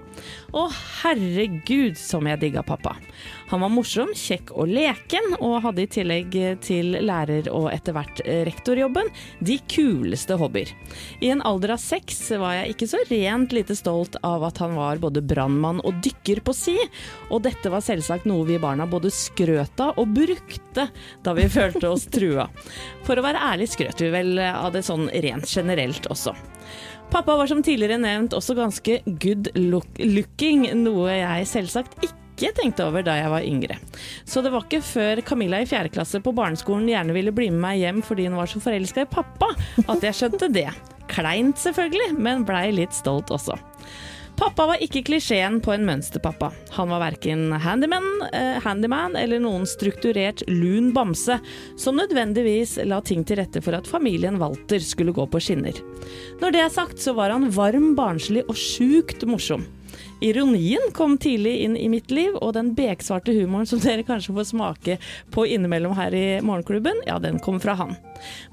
[0.50, 0.64] Å
[1.02, 2.96] herregud som jeg digga pappa.
[3.48, 6.34] Han var morsom, kjekk og leken, og hadde i tillegg
[6.64, 9.08] til lærer- og etter hvert rektorjobben
[9.40, 10.74] de kuleste hobbyer.
[11.24, 14.76] I en alder av seks var jeg ikke så rent lite stolt av at han
[14.76, 16.76] var både brannmann og dykker på si,
[17.32, 20.90] og dette var selvsagt noe vi barna både skrøt av og brukte
[21.24, 22.50] da vi følte oss trua.
[23.08, 26.37] For å være ærlig skrøt vi vel av det sånn rent generelt også.
[27.08, 32.87] Pappa var som tidligere nevnt også ganske good look looking, noe jeg selvsagt ikke tenkte
[32.87, 33.79] over da jeg var yngre.
[34.29, 37.64] Så det var ikke før Camilla i fjerde klasse på barneskolen gjerne ville bli med
[37.64, 39.51] meg hjem fordi hun var så forelska i pappa,
[39.87, 40.68] at jeg skjønte det.
[41.09, 43.57] Kleint selvfølgelig, men blei litt stolt også.
[44.38, 46.53] Pappa var ikke klisjeen på en mønsterpappa.
[46.77, 51.40] Han var verken handyman, eh, handyman eller noen strukturert lun bamse,
[51.77, 55.74] som nødvendigvis la ting til rette for at familien Walter skulle gå på skinner.
[56.38, 59.66] Når det er sagt, så var han varm, barnslig og sjukt morsom.
[60.20, 64.48] Ironien kom tidlig inn i mitt liv, og den beksvarte humoren som dere kanskje får
[64.50, 64.98] smake
[65.35, 67.94] på innimellom her i Morgenklubben, ja, den kom fra han.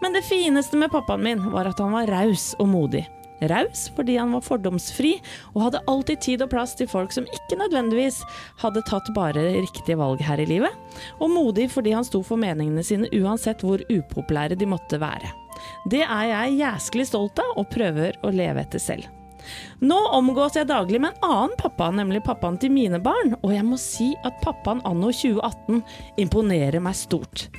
[0.01, 3.05] Men det fineste med pappaen min var at han var raus og modig.
[3.49, 5.15] Raus fordi han var fordomsfri,
[5.55, 8.21] og hadde alltid tid og plass til folk som ikke nødvendigvis
[8.61, 10.71] hadde tatt bare riktige valg her i livet.
[11.17, 15.33] Og modig fordi han sto for meningene sine uansett hvor upopulære de måtte være.
[15.89, 19.24] Det er jeg jæsklig stolt av, og prøver å leve etter selv.
[19.85, 23.65] Nå omgås jeg daglig med en annen pappa, nemlig pappaen til mine barn, og jeg
[23.67, 25.81] må si at pappaen anno 2018
[26.25, 27.49] imponerer meg stort.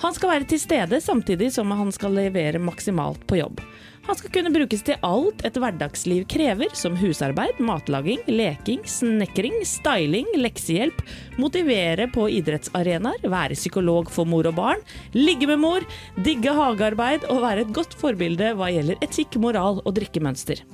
[0.00, 3.60] Han skal være til stede samtidig som han skal levere maksimalt på jobb.
[4.06, 10.26] Han skal kunne brukes til alt et hverdagsliv krever, som husarbeid, matlaging, leking, snekring, styling,
[10.40, 11.04] leksehjelp,
[11.38, 14.82] motivere på idrettsarenaer, være psykolog for mor og barn,
[15.14, 15.86] ligge med mor,
[16.24, 20.64] digge hagearbeid og være et godt forbilde hva gjelder etikk, moral og drikkemønster.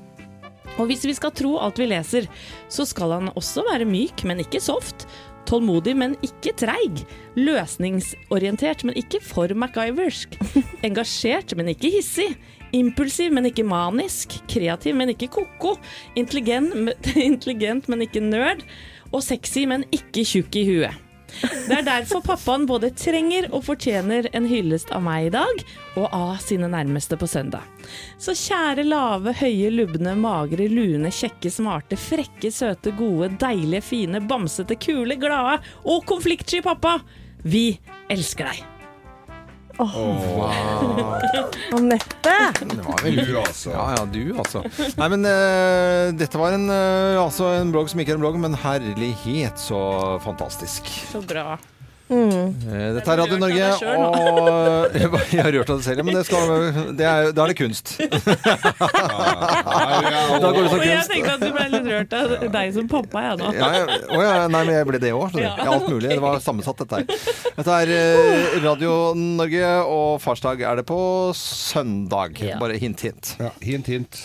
[0.77, 2.29] Og hvis vi skal tro alt vi leser,
[2.73, 5.07] så skal han også være myk, men ikke soft.
[5.47, 7.05] Tålmodig, men ikke treig.
[7.39, 10.35] Løsningsorientert, men ikke for MacGyversk.
[10.87, 12.33] Engasjert, men ikke hissig.
[12.75, 14.41] Impulsiv, men ikke manisk.
[14.51, 15.77] Kreativ, men ikke ko-ko.
[16.19, 16.75] Intelligent,
[17.31, 18.67] intelligent, men ikke nerd.
[19.15, 21.06] Og sexy, men ikke tjukk i huet.
[21.67, 25.65] Det er derfor pappaen både trenger og fortjener en hyllest av meg i dag,
[25.99, 27.67] og av sine nærmeste på søndag.
[28.23, 34.79] Så kjære lave, høye, lubne, magre, lune, kjekke, smarte, frekke, søte, gode, deilige, fine, bamsete,
[34.81, 36.99] kule, glade og konfliktsky pappa.
[37.47, 37.69] Vi
[38.13, 38.76] elsker deg.
[41.77, 42.37] Anette!
[42.61, 43.71] Det var vel Du, altså.
[43.75, 44.63] Ja, ja, du altså.
[44.97, 48.39] Nei, men uh, dette var en, uh, altså en blogg som ikke er en blogg,
[48.41, 49.81] men herlighet så
[50.25, 50.89] fantastisk.
[51.13, 51.59] Så bra.
[52.07, 52.55] Mm.
[52.71, 54.93] Eh, Dette er Radio Norge, og
[55.35, 56.53] jeg har rørt av det selv, men det skal,
[56.99, 57.97] det er, da er det kunst.
[60.37, 60.87] Da går det som kunst.
[60.87, 63.51] jeg tenkte at du ble litt rørt av deg som pappa, jeg nå.
[63.57, 65.37] Ja, jeg, å ja, nei, men jeg ble det òg.
[65.67, 66.11] Alt mulig.
[66.13, 67.07] Det var sammensatt, dette her.
[67.57, 71.01] Dette er eh, Radio Norge, og farsdag er det på
[71.39, 72.39] søndag.
[72.63, 73.35] Bare hint, hint.
[73.43, 74.23] Ja, hint, hint.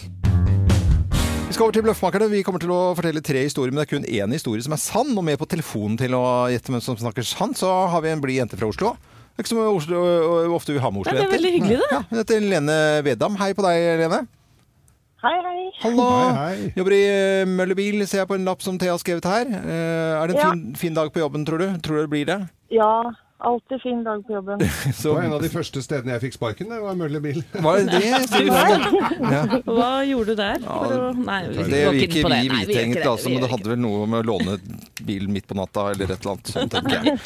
[1.52, 2.28] Vi skal over til Bløffmakerne.
[2.32, 4.80] Vi kommer til å fortelle tre historier, men det er kun én historie som er
[4.80, 5.10] sann.
[5.20, 8.22] Og med på telefonen til å gjette hvem som snakker sant, så har vi en
[8.24, 8.94] blid jente fra Oslo.
[9.36, 10.04] Det er ikke så Oslo,
[10.56, 11.90] ofte vi har med Ja, det er veldig hyggelig, det.
[11.92, 13.36] Ja, hun heter Lene Vedam.
[13.42, 14.22] Hei på deg, Lene.
[15.26, 15.58] Hei, hei.
[15.82, 16.06] Hallo.
[16.08, 16.72] Hei, hei.
[16.80, 19.52] Jobber i eh, Møllerbil, ser jeg på en lapp som Thea har skrevet her.
[19.52, 20.54] Eh, Er det en Ja.
[20.56, 21.68] fin, fin dag på jobben, tror du?
[21.84, 22.40] Tror du det blir det?
[22.72, 22.94] Ja,
[23.42, 24.60] alltid fin dag på jobben.
[25.02, 27.42] Det var en av de første stedene jeg fikk sparken, det var Møller bil.
[27.66, 28.10] var det det?
[29.22, 29.42] Ja.
[29.66, 30.62] Hva gjorde du der?
[30.66, 31.10] For å...
[31.18, 32.40] Nei, vi Det vil ikke vi.
[32.52, 34.58] Vite, egentlig, altså, men det hadde vel noe med å låne
[35.02, 37.18] bil midt på natta eller et eller annet sånt, tenker jeg.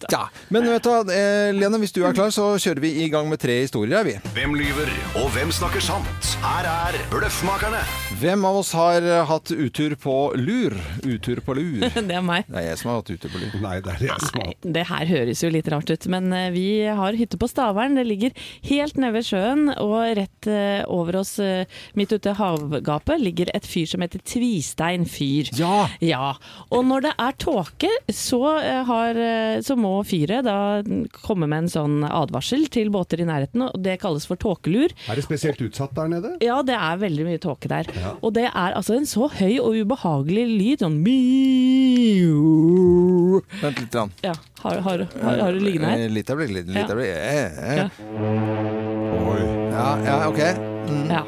[0.10, 3.28] Ja, men vet du eh, Lene, hvis du er klar, så kjører vi i gang
[3.30, 4.14] med tre historier, er vi.
[4.36, 6.32] Hvem lyver, og hvem snakker sant?
[6.42, 7.82] Her er Bløffmakerne.
[8.20, 10.76] Hvem av oss har hatt utur på lur?
[11.04, 11.86] Utur på lur.
[11.94, 12.48] Det er meg.
[12.48, 13.54] Det er jeg som har hatt utur på lur.
[13.62, 16.50] Nei, det er jeg som har Det her høres jo litt rart ut, men eh,
[16.54, 17.94] vi har hytte på Stavern.
[17.98, 18.30] Det ligger
[18.68, 23.50] helt nede ved sjøen, og rett eh, over oss, eh, midt ute i havgapet, ligger
[23.54, 25.50] et fyr som heter Tvistein fyr.
[25.58, 25.88] Ja!
[26.04, 26.34] Ja,
[26.72, 28.40] og når det er tåke, så,
[28.88, 29.18] har,
[29.64, 30.82] så må fyret da
[31.22, 34.90] komme med en sånn advarsel til båter i nærheten, og det kalles for tåkelur.
[35.10, 36.34] Er det spesielt utsatt der nede?
[36.44, 37.84] Ja, det er veldig mye tåke der.
[38.00, 38.14] Ja.
[38.24, 42.40] Og det er altså en så høy og ubehagelig lyd, sånn miau.
[43.60, 43.94] Vent litt.
[44.00, 44.12] Rann.
[44.24, 46.04] Ja, har, har, har, har du liggende her?
[46.06, 46.50] Eh, Litt øyeblikk.
[46.58, 46.94] Litt, litt Ja.
[46.94, 47.16] øyeblikk.
[47.16, 47.88] Eh, eh.
[49.30, 49.40] Oi.
[49.72, 50.69] Ja, ja, ok.
[51.10, 51.22] Ja.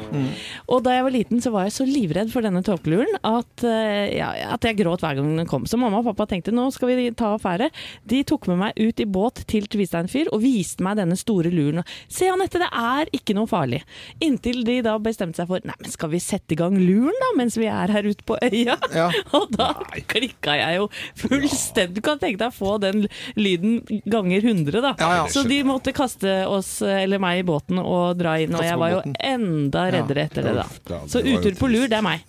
[0.71, 4.15] Og da jeg var liten, så var jeg så livredd for denne tåkeluren at, eh,
[4.17, 5.65] ja, at jeg gråt hver gang den kom.
[5.69, 7.69] Så mamma og pappa tenkte nå skal vi ta affære.
[8.07, 11.83] De tok med meg ut i båt til Tvisteinfyr og viste meg denne store luren.
[12.11, 13.81] Se Anette, det er ikke noe farlig.
[14.23, 17.31] Inntil de da bestemte seg for nei, men skal vi sette i gang luren da,
[17.39, 18.77] mens vi er her ute på øya?
[19.37, 19.71] Og da
[20.09, 20.89] klikka jeg jo
[21.19, 21.99] fullstendig.
[21.99, 24.95] Du kan tenke deg å få den lyden ganger 100, da.
[24.99, 25.27] Ja, ja.
[25.31, 28.53] Så de måtte kaste oss, eller meg, i båten og dra inn.
[28.55, 29.17] Og jeg var jo båten.
[29.43, 30.99] Enda reddere etter det, da.
[31.11, 32.23] Så utur på lur, det er meg.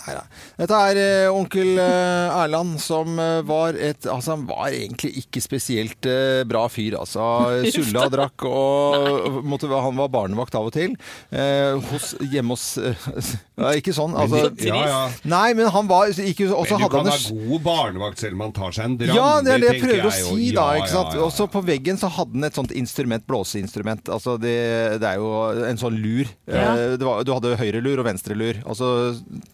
[0.59, 5.41] Dette er eh, onkel eh, Erland, som eh, var et Altså, han var egentlig ikke
[5.45, 7.25] spesielt eh, bra fyr, altså.
[7.75, 10.95] Sulla og drakk, og måtte, han var barnevakt av og til.
[11.35, 13.07] Eh, hos, hjemme hos eh,
[13.79, 14.45] Ikke sånn, altså.
[14.51, 15.01] Men- Ja, ja.
[15.29, 17.63] Nei, men han var ikke Og så Men du hadde kan han ha en god
[17.65, 19.17] barnevakt selv om man tar seg en dram.
[19.17, 20.37] ja, det er det jeg tenker prøver å jo.
[20.39, 20.65] si, da.
[20.75, 21.13] Ja, ikke sant?
[21.15, 21.25] ja, ja.
[21.27, 24.09] Og så på veggen så hadde han et sånt instrument, blåseinstrument.
[24.15, 24.55] Altså det,
[25.03, 25.31] det er jo
[25.69, 26.31] en sånn lur.
[26.49, 26.75] Ja.
[26.75, 28.59] Eh, Det var, du hadde høyrelur og venstrelur.
[28.69, 28.89] Altså,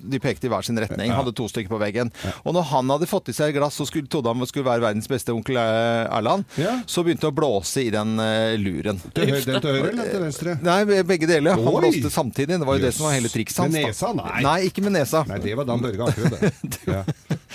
[0.00, 1.12] de pekte i hver sin retning.
[1.14, 2.12] Hadde to stykker på veggen.
[2.44, 4.84] Og når han hadde fått i seg et glass og skulle, trodde han skulle være
[4.84, 6.44] verdens beste onkel eh, Erland,
[6.90, 9.00] så begynte han å blåse i den eh, luren.
[9.16, 10.56] Til høyre- den til høyre eller til venstre?
[10.64, 11.58] Nei, begge deler.
[11.60, 11.82] Han Oi!
[11.84, 12.58] blåste samtidig.
[12.60, 13.74] Det var jo det som var hele trikset hans.
[13.76, 14.12] Med nesa?
[14.16, 14.40] Nei.
[14.46, 15.24] Nei, ikke med nesa.
[15.30, 16.52] Nei, det var Dan Børge Akerø, det.
[16.90, 17.04] Ja.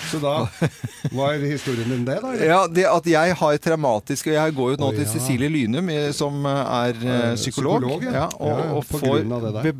[0.06, 0.34] Så da
[1.12, 2.32] var historien din det, da?
[2.32, 2.46] eller?
[2.46, 5.10] Ja, det at jeg har traumatisk Jeg går jo nå til ja.
[5.10, 8.14] Cecilie Lynum, eh, som er eh, psykolog, psykolog, ja.
[8.20, 9.74] ja, og, Ja, ja, og får be,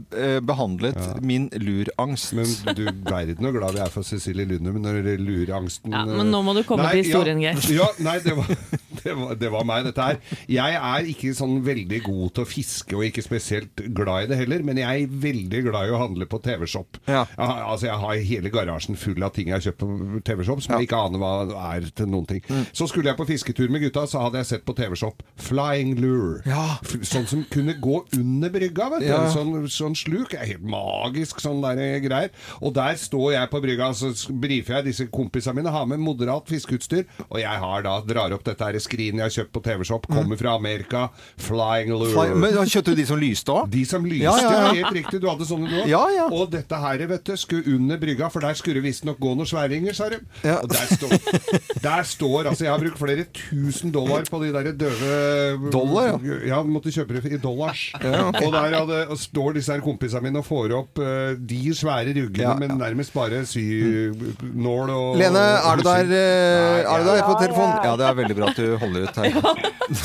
[0.47, 1.15] behandlet ja.
[1.23, 2.35] min lurangst.
[2.37, 6.05] Men du verden så glad vi er for Cecilie Lynum når det lurer angsten Ja,
[6.09, 7.81] men nå må du komme Nei, til historien, ja, Geir.
[7.81, 8.51] Ja, nei, det var,
[9.07, 10.21] det, var, det var meg, dette her.
[10.51, 14.41] Jeg er ikke sånn veldig god til å fiske, og ikke spesielt glad i det
[14.43, 17.01] heller, men jeg er veldig glad i å handle på TV-shop.
[17.07, 17.25] Ja.
[17.37, 20.77] Jeg, altså, jeg har hele garasjen full av ting jeg har kjøpt på TV-shop som
[20.77, 21.33] jeg ikke aner hva
[21.73, 22.43] er til noen ting.
[22.49, 22.65] Mm.
[22.77, 26.43] Så skulle jeg på fisketur med gutta, så hadde jeg sett på TV-shop Flying Lure.
[26.49, 26.79] Ja.
[27.07, 29.11] Sånn som kunne gå under brygga, vet du.
[29.11, 29.23] Ja.
[29.33, 30.35] Sånn, sånn sluk.
[30.37, 32.33] Helt magisk sånn der eh, greier.
[32.61, 36.49] Og der står jeg på brygga, så brifer jeg disse kompisene mine, har med moderat
[36.51, 40.07] fiskeutstyr, og jeg har da, drar opp dette her skrinet jeg har kjøpt på TV-shop,
[40.11, 41.07] kommer fra Amerika,
[41.47, 42.11] Flying Lure.
[42.11, 42.17] Mm.
[42.17, 43.69] Fly- Men Kjøpte du de som lyste òg?
[43.73, 45.21] De som lyste, Ja, ja, ja, helt riktig.
[45.23, 45.89] Du hadde sånne du òg.
[45.91, 46.27] Ja, ja.
[46.33, 49.47] Og dette her, vet du, skulle under brygga, for der skulle det visstnok gå noen
[49.49, 50.19] sværinger, sa de.
[50.43, 50.59] Ja.
[50.63, 51.15] Og der står,
[51.87, 56.37] der står Altså, jeg har brukt flere tusen dollar på de der døve Dollar, ja?
[56.47, 57.89] Ja, måtte kjøpe det i dollars.
[58.03, 58.41] Ja, ok.
[58.47, 62.15] Og der hadde, og står disse her kompisene mine og får opp uh, de svære
[62.17, 67.35] ruggene, men nærmest bare synål og Lene, er du der, eh, er du der på
[67.43, 67.45] telefonen?
[67.47, 67.71] telefon?
[67.83, 67.91] ja.
[67.91, 69.35] Ja, det er veldig bra at du holder ut her.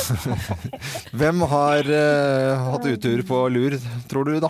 [1.19, 3.71] Hvem har uh, hatt utur på lur,
[4.09, 4.49] tror du, da?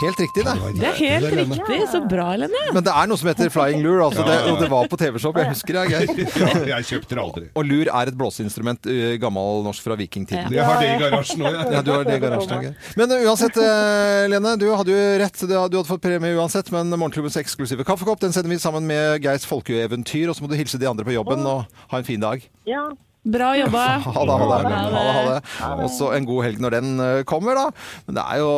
[0.00, 0.52] helt riktig, det.
[0.78, 1.78] Det er helt riktig.
[1.90, 2.60] Så bra, Lene.
[2.72, 4.52] Men det er noe som heter flying lure, altså det, Ja, ja.
[4.54, 6.30] og det var på TV-shop, jeg husker det, Geir.
[6.70, 7.44] Ja, jeg kjøpte det aldri.
[7.58, 10.54] Og lur er et blåseinstrument, uh, gammel norsk fra vikingtiden.
[10.54, 12.64] Jeg har det i garasjen òg, Ja, du har det i garasjen.
[12.68, 12.78] Geir.
[13.02, 15.44] Men uh, uansett, uh, Lene, du hadde jo rett.
[15.50, 19.48] Du hadde fått premie uansett, men Morgenklubbens eksklusive kaffekopp den sender vi sammen med Geirs
[19.50, 22.46] folkeeventyr, og så må du hilse de andre på jobben og ha en fin dag.
[22.68, 22.88] Ja.
[23.22, 23.84] Bra jobba.
[24.10, 24.58] Ha det, ha det.
[24.64, 25.84] Ha det, ha det.
[25.84, 27.66] Og så en god helg når den uh, kommer, da.
[28.06, 28.52] Men det er jo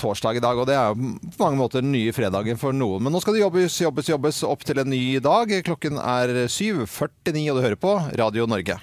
[0.00, 3.04] torsdag i dag, og det er jo på mange måter den nye fredagen for noen.
[3.04, 5.52] Men nå skal det jobbes, jobbes, jobbes opp til en ny dag.
[5.66, 8.80] Klokken er 7.49, og du hører på Radio Norge.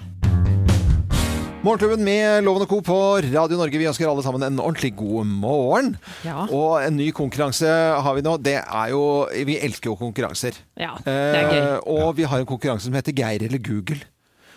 [1.64, 2.78] Morgenklubben med Loven og Co.
[2.84, 3.78] på Radio Norge.
[3.80, 5.94] Vi ønsker alle sammen en ordentlig god morgen.
[6.20, 6.44] Ja.
[6.52, 7.70] Og en ny konkurranse
[8.04, 8.36] har vi nå.
[8.36, 10.58] Det er jo Vi elsker jo konkurranser.
[10.76, 11.62] Ja, det er gøy.
[11.62, 14.04] Eh, og vi har en konkurranse som heter Geir eller Google.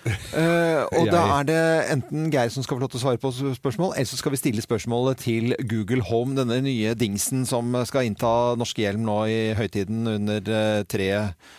[0.08, 1.62] Eh, og da er det
[1.96, 4.42] enten Geir som skal få lov til å svare på spørsmål, eller så skal vi
[4.42, 9.40] stille spørsmålet til Google Home, denne nye dingsen som skal innta norske hjelm nå i
[9.58, 10.52] høytiden under
[10.88, 11.56] tre treet eh,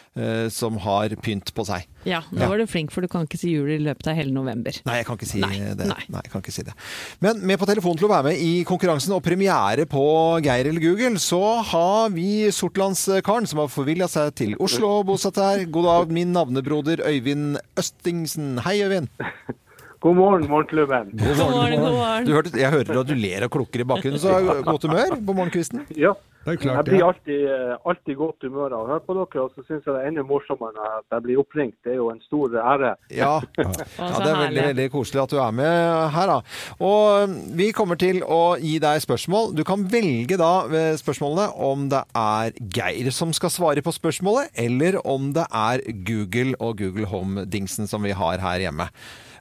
[0.50, 1.86] som har pynt på seg.
[2.08, 2.48] Ja, nå Ja.
[2.48, 4.72] var du flink, for du kan ikke si jul i løpet av hele november.
[4.86, 5.86] Nei, jeg kan ikke si Nei, det.
[5.86, 6.04] nei.
[6.08, 6.74] Nei, jeg kan ikke si det.
[7.20, 10.04] Men med på telefonen til å være med i konkurransen og premiere på
[10.42, 15.36] Geir eller Google, så har vi Sortlandskaren som har forvilla seg til Oslo og bosatt
[15.36, 15.64] her.
[15.66, 18.58] God dag, min navnebroder Øyvind Østingsen.
[18.64, 19.08] Hei, Øyvind.
[20.00, 21.10] God morgen, Morgenklubben.
[21.12, 22.26] God morgen, god morgen.
[22.26, 24.36] Du hørte, jeg hører at du ler og klukker i bakgrunnen, så
[24.68, 25.88] godt humør på morgenkvisten?
[25.98, 26.14] Ja.
[26.44, 29.42] Det er klart jeg blir alltid, eh, alltid godt humør av å høre på dere,
[29.42, 31.74] og så syns jeg det er enda morsommere at jeg blir oppringt.
[31.84, 32.94] Det er jo en stor ære.
[33.12, 33.34] Ja.
[33.58, 36.38] ja, det er veldig, veldig koselig at du er med her, da.
[36.78, 39.52] Og vi kommer til å gi deg spørsmål.
[39.58, 44.54] Du kan velge da ved spørsmålene om det er Geir som skal svare på spørsmålet,
[44.62, 48.92] eller om det er Google og Google Home-dingsen som vi har her hjemme.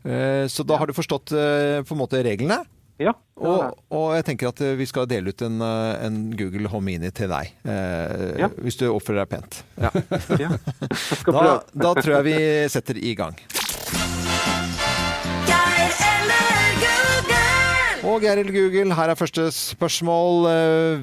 [0.07, 2.61] Eh, Så da har du forstått eh, på en måte reglene.
[2.97, 3.11] Ja.
[3.37, 7.11] Og, og jeg tenker at eh, vi skal dele ut en, en Google Home Mini
[7.13, 7.51] til deg.
[7.67, 8.47] Eh, Ja.
[8.57, 9.59] Hvis du oppfører deg pent.
[9.77, 9.91] Ja.
[10.47, 10.49] Ja.
[11.19, 11.61] skal da, prøve.
[11.83, 12.37] da tror jeg vi
[12.73, 13.37] setter i gang.
[15.47, 18.07] Geir eller Google?
[18.07, 20.47] Og Geir eller Google, her er første spørsmål.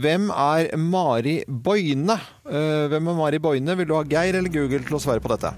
[0.03, 2.17] Hvem er Mari Boine?
[2.49, 3.77] Eh, Hvem er Mari Boine?
[3.79, 5.53] Vil du ha Geir eller Google til å svare på dette?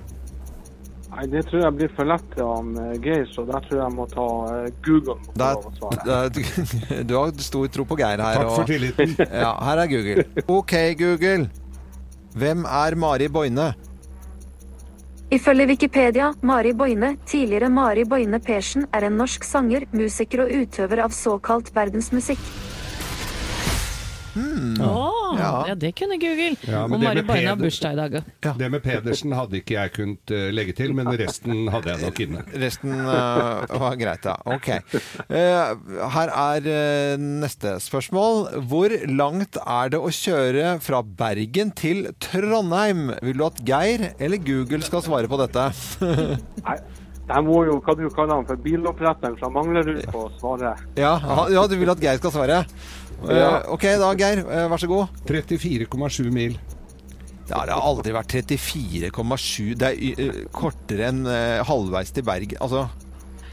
[1.16, 3.94] Nei, det tror jeg blir for lett til han eh, Geir, så der tror jeg
[3.96, 5.16] må ta eh, Google.
[5.16, 6.04] på få Det å svare.
[6.16, 8.40] er, det er, du har stor tro på Geir her.
[8.42, 9.16] Takk for tilliten.
[9.46, 10.26] Ja, her er Google.
[10.46, 11.48] OK, Google.
[12.36, 13.70] Hvem er Mari Boine?
[15.32, 21.02] Ifølge Wikipedia, Mari Boine, tidligere Mari Boine Persen, er en norsk sanger, musiker og utøver
[21.02, 22.44] av såkalt verdensmusikk.
[24.36, 25.02] Å,
[25.36, 25.50] Ja.
[25.70, 25.74] ja.
[25.78, 26.56] det kunne Google.
[26.68, 28.16] Ja, og Mari med Boine har bursdag i dag.
[28.60, 32.20] Det med Pedersen hadde ikke jeg kunnet eh, legge til, men resten hadde jeg nok
[32.26, 32.42] inne.
[32.66, 34.36] Resten uh, var greit, ja.
[34.56, 34.68] Ok.
[35.30, 35.72] Uh,
[36.16, 38.44] her er uh, neste spørsmål.
[38.68, 43.10] Hvor langt er det å kjøre fra Bergen til Trondheim?
[43.24, 45.70] Vil du at Geir eller Google skal svare på dette?
[46.66, 46.78] Nei,
[47.26, 50.76] der må jo, hva du kaller han for biloppretteren fra Manglerud på svare.
[50.98, 51.16] ja,
[51.50, 52.60] ja, du vil at Geir skal svare?
[53.24, 53.62] Eh, Ja.
[53.72, 54.38] ok da, Geir.
[54.44, 55.08] eh, vær så god.
[55.26, 56.58] 34,7 mil.
[57.46, 59.74] Det har aldri vært 34,7.
[59.78, 62.58] Det er eh, kortere enn eh, halvveis til Bergen.
[62.60, 62.88] Altså,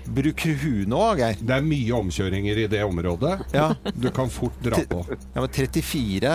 [0.09, 1.37] bruk huet nå, Geir.
[1.39, 3.37] Det er mye omkjøringer i det området.
[3.53, 3.69] Ja.
[3.95, 5.05] Du kan fort dra på.
[5.35, 6.33] Ja, men 34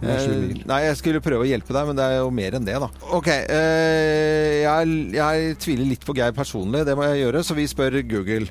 [0.00, 0.62] Det er sju eh.
[0.68, 2.88] Nei, jeg skulle prøve å hjelpe deg, men det er jo mer enn det, da.
[3.14, 7.66] Ok, eh, jeg, jeg tviler litt på Geir personlig, det må jeg gjøre, så vi
[7.70, 8.48] spør Google.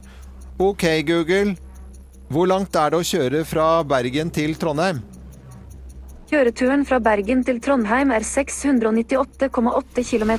[0.60, 1.56] Ok, Google.
[2.34, 5.04] Hvor langt er det å kjøre fra Bergen til Trondheim?
[6.32, 10.32] Kjøreturen fra Bergen til Trondheim er 698,8 km.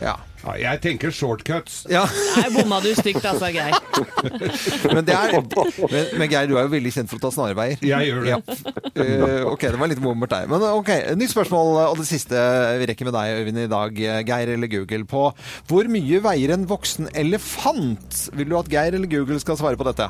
[0.00, 0.14] Ja.
[0.40, 1.82] Ja, jeg tenker shortcuts.
[1.90, 2.06] Ja.
[2.38, 3.76] Nei, bomma du stygt altså, Geir.
[4.94, 7.82] Men, det er, men, men Geir, du er jo veldig kjent for å ta snarveier.
[7.84, 8.32] Jeg gjør det.
[8.32, 8.38] Ja.
[8.96, 10.48] Uh, ok, det var litt bommert der.
[10.50, 12.40] Men ok, nytt spørsmål, og det siste
[12.80, 14.00] vi rekker med deg, Øyvind, i dag.
[14.30, 15.26] Geir eller Google på
[15.68, 18.24] hvor mye veier en voksen elefant?
[18.38, 20.08] Vil du at Geir eller Google skal svare på dette?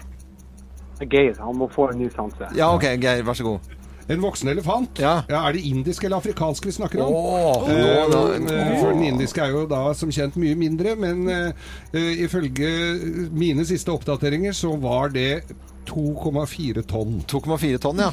[1.10, 2.52] Geir, han må få en ny sanse.
[2.56, 3.79] Ja, ok, Geir, vær så god.
[4.08, 4.98] En voksen elefant?
[4.98, 5.20] Ja.
[5.28, 7.14] Er det indisk eller afrikansk vi snakker om?
[7.14, 11.52] Oh, Eh, eh, for den indiske er jo da som kjent mye mindre, men eh,
[11.92, 15.44] eh, ifølge mine siste oppdateringer så var det
[15.90, 17.20] 2,4 tonn.
[17.30, 18.10] 2,4 tonn, ja.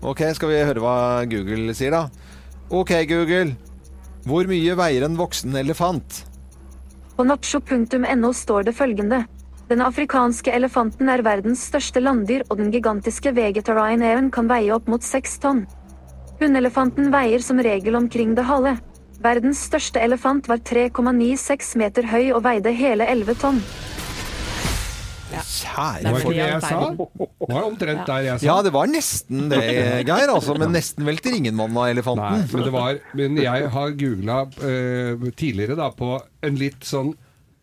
[0.00, 0.96] Ok, skal vi høre hva
[1.28, 2.06] Google sier da?
[2.70, 3.56] Ok, Google.
[4.24, 6.24] Hvor mye veier en voksen elefant?
[7.16, 9.24] På nacho.no står det følgende.
[9.70, 15.04] Den afrikanske elefanten er verdens største landdyr, og den gigantiske vegetarianeren kan veie opp mot
[15.06, 15.60] seks tonn.
[16.40, 18.72] Hunnelefanten veier som regel omkring det halve.
[19.22, 23.62] Verdens største elefant var 3,96 meter høy og veide hele 11 tonn.
[25.30, 26.34] Kjære Var ikke folk.
[26.34, 26.82] det jeg sa?
[26.90, 28.46] Det var omtrent der jeg sa.
[28.50, 29.62] Ja, det var nesten det,
[30.08, 30.58] Geir, altså.
[30.58, 32.42] Men nesten velter ingen mann av Nei, elefanten.
[32.50, 37.14] men, det var, men jeg har googla uh, tidligere da på en litt sånn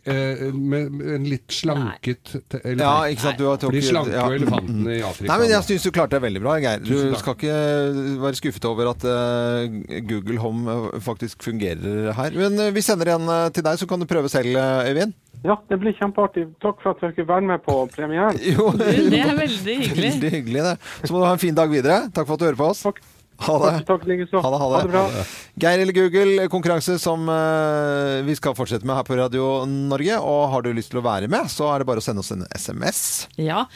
[0.09, 2.81] eh, med, en litt slanket elefant.
[2.81, 4.25] Ja, ikke sant, du har For de tok- slanker ja.
[4.37, 5.29] elefantene i Afrika.
[5.31, 6.81] Nei, men jeg syns du klarte deg veldig bra, Geir.
[6.87, 7.19] Du takk.
[7.21, 7.59] skal ikke
[8.25, 12.37] være skuffet over at eh, Google Home eh, faktisk fungerer her.
[12.37, 15.15] Men eh, vi sender en eh, til deg, så kan du prøve selv, eh, Øyvind.
[15.45, 16.47] Ja, det blir kjempeartig.
[16.63, 18.39] Takk for at dere fikk være med på premieren.
[18.55, 20.09] Jo, det er veldig hyggelig.
[20.17, 20.73] Veldig hyggelig, det.
[21.05, 21.99] Så må du ha en fin dag videre.
[22.09, 22.81] Takk for at du hører på oss.
[22.87, 22.97] Takk.
[23.37, 23.71] Ha det.
[23.85, 24.31] Takk, takk.
[24.33, 24.77] Ha det, ha det.
[24.77, 25.25] Ha det bra.
[25.61, 30.17] Geir eller Google, konkurranse som eh, vi skal fortsette med her på Radio Norge.
[30.17, 32.33] Og har du lyst til å være med, så er det bare å sende oss
[32.33, 33.01] en SMS.
[33.37, 33.67] Ja,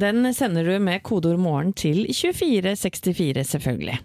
[0.00, 4.00] den sender du med kodeord 'morgen' til 2464, selvfølgelig.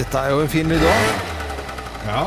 [0.00, 1.30] Dette er jo en fin lyd òg.
[2.08, 2.24] Ja.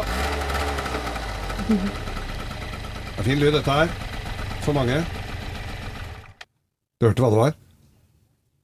[1.66, 3.90] Det er fin lyd, dette her.
[4.62, 5.02] For mange.
[7.02, 7.58] Du hørte hva det var?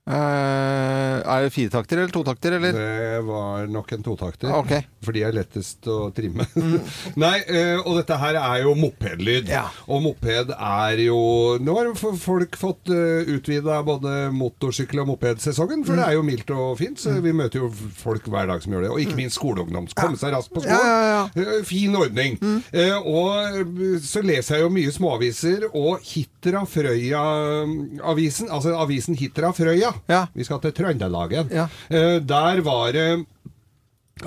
[0.10, 2.74] Eh, er det firetakter eller totakter, eller?
[2.74, 4.50] Det var nok en totakter.
[4.58, 4.82] Okay.
[5.06, 6.48] For de er lettest å trimme.
[7.24, 9.52] Nei, uh, og dette her er jo mopedlyd.
[9.52, 9.68] Ja.
[9.88, 11.20] Og moped er jo
[11.62, 16.50] Nå har folk fått uh, utvida både motorsykkel- og mopedsesongen, for det er jo mildt
[16.56, 16.98] og fint.
[17.02, 17.70] Så vi møter jo
[18.02, 18.92] folk hver dag som gjør det.
[18.96, 19.90] Og ikke minst skoleungdom.
[19.98, 20.82] Komme seg raskt på skolen.
[20.82, 22.38] Ja, ja, Eh, Fin ordning.
[22.74, 29.52] Eh, og eh, så leser jeg jo mye småaviser, og Hitra Frøya-avisen, altså avisen Hitra
[29.56, 30.26] Frøya, Ja.
[30.34, 31.68] vi skal til Trøndelagen, Ja.
[31.90, 33.26] Eh, der var det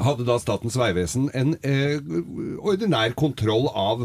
[0.00, 1.98] hadde da Statens vegvesen en eh,
[2.64, 4.04] ordinær kontroll av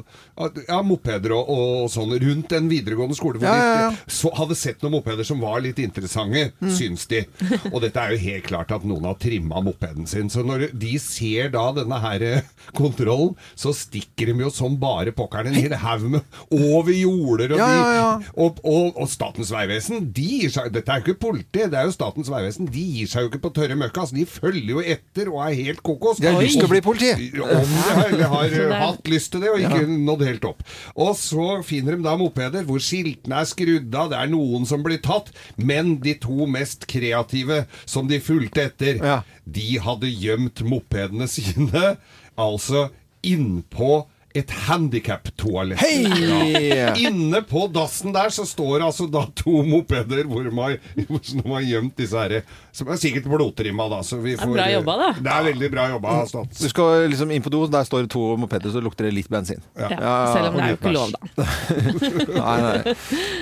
[0.68, 3.40] ja, mopeder og, og sånn rundt en videregående skole.
[3.42, 6.70] Hvor Ja, ja, de så, hadde sett noen mopeder som var litt interessante, Mm.
[6.76, 7.22] syns de.
[7.74, 10.30] Og dette er jo helt klart at noen har trimma mopeden sin.
[10.32, 15.14] Så når de ser da denne her eh, kontrollen, så stikker de jo som bare
[15.16, 17.54] pokkeren en hel haug med over jorder.
[17.56, 17.60] Og.
[17.60, 18.60] De, og,
[19.00, 22.30] og Statens vegvesen, de gir seg Dette er jo ikke politi, det er jo Statens
[22.32, 22.70] vegvesen.
[22.72, 24.04] De gir seg jo ikke på tørre møkka.
[24.06, 26.18] Altså, de følger jo etter og er helt kokos.
[26.22, 27.30] De har lyst til å bli politi.
[27.40, 27.74] Om
[28.18, 28.56] de har,
[28.86, 29.88] hatt lyst til det og ikke Ja.
[30.10, 30.64] nådd helt opp.
[30.96, 34.84] Og så finner de da mopeder hvor skiltene er skrudd av, det er noen som
[34.86, 39.02] blir tatt, men de to mest kreative som de fulgte etter,
[39.50, 41.96] de hadde gjemt mopedene sine,
[42.40, 42.90] altså
[43.26, 44.06] innpå
[44.38, 45.80] et handikap-toalett.
[45.82, 46.70] Hei!
[46.70, 46.92] Ja.
[47.02, 51.96] Inne på dassen der så står altså da to mopeder hvor man, har, har gjemt
[51.98, 52.44] disse herre
[52.76, 54.04] Som er sikkert blodtrimma, da.
[54.06, 55.10] Så vi Det er bra jobba, da.
[55.18, 56.18] Det er veldig bra jobba.
[56.30, 56.62] Stats.
[56.62, 59.32] Du skal liksom inn på do, der står det to mopeder, så lukter det litt
[59.34, 59.64] bensin.
[59.80, 59.90] Ja.
[60.36, 61.48] Selv om det er jo ikke lov, da.
[62.46, 62.96] nei, nei.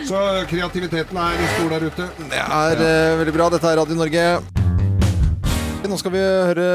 [0.08, 2.10] Så kreativiteten er stor der ute.
[2.32, 3.52] Det er eh, veldig bra.
[3.58, 4.26] Dette er Radio Norge.
[5.88, 6.68] Nå skal vi høre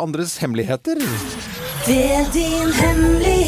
[0.00, 1.00] andres hemmeligheter.
[1.86, 3.41] Del din hemmelighet.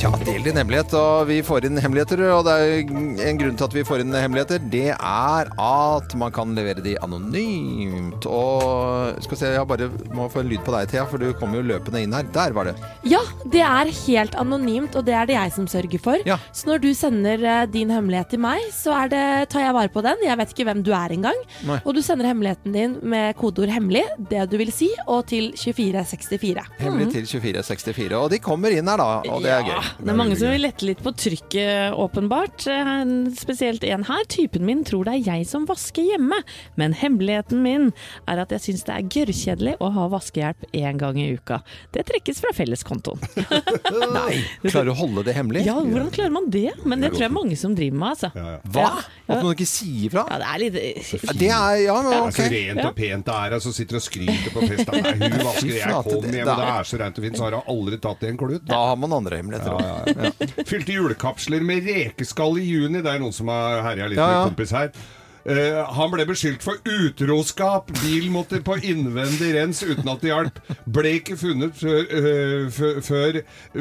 [0.00, 2.22] Tja, del din hemmelighet, og vi får inn hemmeligheter.
[2.32, 4.62] Og det er en grunn til at vi får inn hemmeligheter.
[4.72, 8.24] Det er at man kan levere de anonymt.
[8.24, 11.34] Og skal vi se, jeg bare må få en lyd på deg, Thea, for du
[11.36, 12.24] kommer jo løpende inn her.
[12.32, 12.72] Der var det.
[13.12, 13.20] Ja,
[13.52, 16.24] det er helt anonymt, og det er det jeg som sørger for.
[16.56, 19.22] Så når du sender eh, din hemmelighet til meg, så er det,
[19.52, 20.24] tar jeg vare på den.
[20.24, 21.44] Jeg vet ikke hvem du er engang.
[21.84, 26.64] Og du sender hemmeligheten din med kodeord 'hemmelig', det du vil si, og til 2464.
[26.80, 28.16] Hemmelig til 2464.
[28.16, 29.28] Og de kommer inn her, da.
[29.28, 29.89] Og det er gøy.
[29.98, 32.66] Det er mange som vil lette litt på trykket, åpenbart.
[32.70, 33.02] Eh,
[33.40, 34.24] Spesielt en her.
[34.30, 36.38] Typen min tror det er jeg som vasker hjemme,
[36.80, 37.88] men hemmeligheten min
[38.30, 41.60] er at jeg syns det er gørrkjedelig å ha vaskehjelp én gang i uka.
[41.94, 43.20] Det trekkes fra felleskontoen.
[44.16, 45.64] Nei, klarer du å holde det hemmelig?
[45.66, 46.68] Ja, hvordan klarer man det?
[46.84, 48.30] Men det tror jeg mange som driver med, altså.
[48.70, 48.88] Hva?
[49.30, 50.24] At man ikke sier fra?
[50.30, 52.34] Ja, det er litt Det er, ja, men ok.
[52.40, 54.90] så rent og pent det er, og så sitter og skryter på fest.
[54.90, 57.46] Nei, hun vasker, jeg kom hjem, og det er- er så rent og fint, så
[57.46, 58.64] har hun aldri tatt i en klut.
[58.68, 59.79] Da har man andre hemmeligheter.
[59.84, 60.34] Også.
[60.70, 63.00] Fylte julekapsler med rekeskall i juni.
[63.04, 64.44] Det er noen som har herja litt Ja, ja.
[64.44, 64.92] med kompis her.
[65.40, 67.88] Uh, han ble beskyldt for utroskap.
[68.02, 70.58] Bilen måtte på innvendig rens uten at det hjalp.
[70.84, 73.38] Ble ikke funnet før, uh, før, før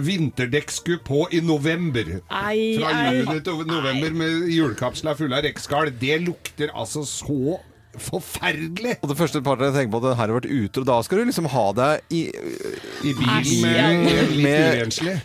[0.08, 2.14] vinterdekk skulle på i november.
[2.32, 3.20] Ei, Fra ei.
[3.20, 5.92] juni til november med julekapsler fulle av rekeskall.
[6.00, 7.60] Det lukter altså så
[7.98, 8.98] forferdelig.
[9.02, 10.84] Og det første parten jeg tenker på, at her har vært utro.
[10.84, 12.22] og da skal du liksom ha deg i,
[13.10, 15.20] I bilen med, med.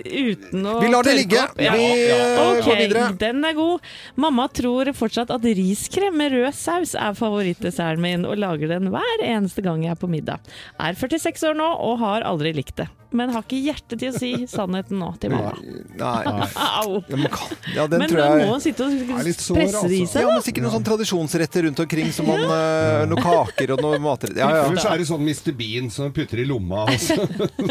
[0.00, 1.42] Uten å Vi lar det ligge.
[1.44, 1.60] opp.
[1.60, 1.74] Ja.
[1.76, 2.20] Vi, ja.
[2.46, 3.06] Ok, går videre.
[3.20, 3.86] Den er god.
[4.16, 9.24] Mamma tror fortsatt at riskrem med rød saus er favorittdesserten min, og lager den hver
[9.24, 10.40] eneste gang jeg er på middag.
[10.80, 12.88] Er 46 år nå og har aldri likt det.
[13.16, 15.52] Men har ikke hjerte til å si sannheten nå til mamma.
[15.96, 16.22] Nei.
[16.82, 16.98] Au.
[17.06, 17.30] Ja, man
[17.72, 20.10] ja, Men tror må hun sitte og presse det i altså.
[20.10, 23.82] seg, Ja, men sikkert noen sånn tradisjonsretter rundt omkring, som man, eh, noen kaker og
[23.84, 24.26] noe mat...
[24.36, 25.52] Ja, Eller så er det sånn Mr.
[25.58, 27.16] Bean som putter i lomma altså.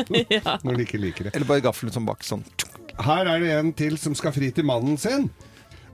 [0.65, 1.35] når de ikke liker det.
[1.35, 2.43] Eller bare gaffelen som bak sånn.
[3.05, 5.29] Her er det en til som skal fri til mannen sin.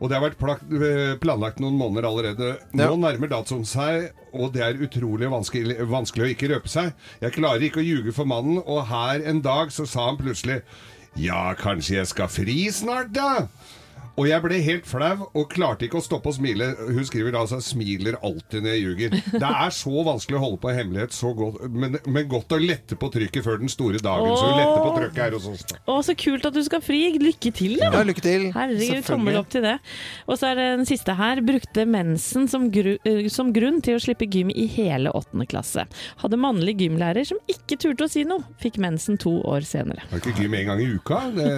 [0.02, 0.40] Og det har vært
[0.74, 2.54] eh, planlagt noen måneder allerede.
[2.74, 2.96] Nå Ja.
[2.98, 6.94] nærmer datoen seg, og det er utrolig vanskelig, vanskelig å ikke røpe seg.
[7.22, 10.62] Jeg klarer ikke å ljuge for mannen, og her en dag så sa han plutselig
[11.20, 13.48] Ja, kanskje jeg skal fri snart, da?
[14.22, 16.68] Og jeg ble helt flau og klarte ikke å stoppe å smile.
[16.78, 19.16] Hun skriver altså 'smiler alltid når jeg ljuger'.
[19.42, 22.60] Det er så vanskelig å holde på en hemmelighet så godt, men, men godt å
[22.62, 24.30] lette på trykket før den store dagen.
[24.38, 25.66] Så hun letter på trykket her hos oss.
[25.90, 27.02] Å, så kult at du skal fri.
[27.22, 27.90] Lykke til, da.
[27.96, 28.46] Ja, lykke til.
[28.54, 29.74] Herregud, tommel opp til det.
[30.30, 31.42] Og så er det den siste her.
[31.46, 35.88] Brukte mensen som, gru, eh, som grunn til å slippe gym i hele åttende klasse.
[36.22, 38.46] Hadde mannlig gymlærer som ikke turte å si noe.
[38.62, 40.06] Fikk mensen to år senere.
[40.12, 41.24] Har ikke gym en gang i uka?
[41.34, 41.50] Det,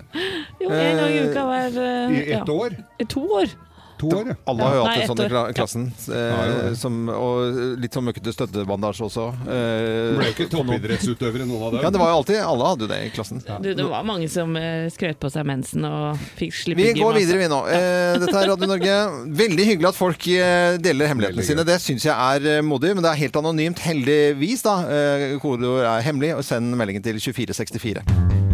[0.60, 2.54] Jo, en gang i uka var eh, I ett ja.
[2.54, 2.78] år?
[2.98, 3.58] I to år.
[4.00, 4.34] To år, ja.
[4.44, 5.82] Alle har jo Ja, hatt en sånn i klassen.
[6.08, 9.26] Ja, Eh, som, og litt sånn møkkete støttebandasje også.
[9.44, 11.84] Eh, Ble jo ikke toppidrettsutøvere, noen av dem.
[11.84, 13.42] Ja, det var jo alltid Alle hadde jo det i klassen.
[13.62, 17.18] Du, det var mange som eh, skrøt på seg mensen og fikk slippe Vi går
[17.20, 17.60] videre, vi nå.
[17.68, 18.98] Eh, dette er Radio Norge.
[19.42, 21.66] Veldig hyggelig at folk eh, deler hemmelighetene sine.
[21.68, 23.84] Det syns jeg er eh, modig, men det er helt anonymt.
[23.84, 24.78] Heldigvis, da.
[24.88, 28.49] Eh, Kodeord er hemmelig, og send meldingen til 2464.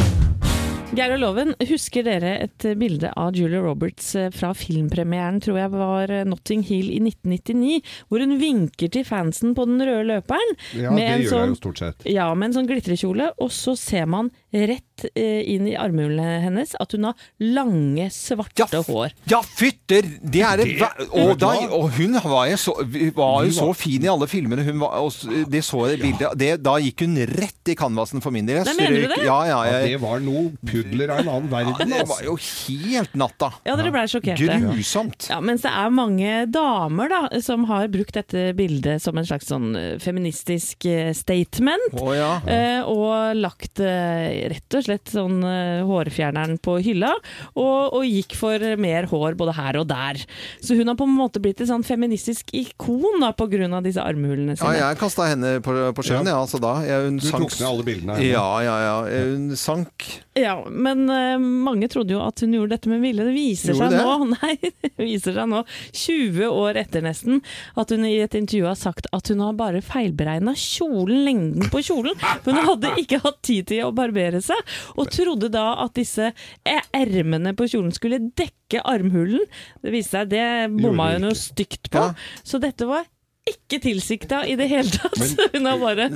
[0.97, 5.69] Geir og Loven, husker dere et bilde av Julia Roberts eh, fra filmpremieren, tror jeg
[5.75, 10.55] var eh, Notting Hill i 1999, hvor hun vinker til fansen på den røde løperen?
[10.73, 12.07] Ja, det gjør jeg jo stort sett.
[12.09, 16.73] Ja, med en sånn glitrekjole, og så ser man rett eh, inn i armhulene hennes
[16.79, 19.13] at hun har lange, svarte hår.
[19.29, 20.07] Ja, fytter!
[20.21, 20.77] Det er det,
[21.11, 22.75] og, da, og hun var jo så,
[23.15, 24.65] var jo så fin i alle filmene.
[24.67, 26.33] Hun var, og det så jeg bildet.
[26.39, 28.63] Det, da gikk hun rett i canvasen for min del.
[28.63, 29.21] Jeg mener du det?
[29.27, 31.73] Ja, ja, Ja, jeg, det var noe pudler av en annen verden.
[31.73, 32.13] ja, det altså.
[32.13, 33.49] var jo helt natta.
[33.67, 34.57] Ja, dere ble sjokkerte.
[34.63, 35.27] Grusomt.
[35.31, 39.49] Ja, mens det er mange damer da, som har brukt dette bildet som en slags
[39.51, 41.97] sånn eh, feministisk eh, statement.
[42.01, 42.37] Oh, ja.
[42.45, 47.13] eh, og lagt rett og slett sånn eh, hårfjerneren på hylla,
[47.53, 50.19] og, og gikk for mer hår både her og der.
[50.63, 53.85] Så hun har på en måte blitt et sånn feministisk ikon da, på grunn av
[53.85, 54.77] disse armhulene Ja, sine.
[54.81, 56.39] jeg kasta henne på, på sjøen, ja.
[56.41, 56.77] altså da.
[56.87, 58.19] Jeg, hun Du sank- tok ned alle bildene.
[58.25, 58.97] Ja, ja, ja.
[59.27, 60.07] Hun sank.
[60.37, 63.25] Ja, men uh, mange trodde jo at hun gjorde dette med vilje.
[63.27, 64.03] Det viser Gjorde seg det?
[64.05, 65.63] nå, nei, det viser seg nå,
[66.01, 67.41] 20 år etter nesten,
[67.79, 71.81] at hun i et intervju har sagt at hun har bare feilberegna kjolen, lengden på
[71.89, 72.17] kjolen.
[72.45, 76.31] Men hun hadde ikke hatt tid til å barbere seg, og trodde da at disse
[76.31, 79.45] eh, ermene på kjolen skulle dekke armhulen.
[79.81, 82.09] Det viste seg, det bomma hun jo stygt på.
[82.45, 83.07] Så dette var
[83.51, 85.17] ikke tilsikta i det hele tatt.
[85.19, 86.07] Men- hun har bare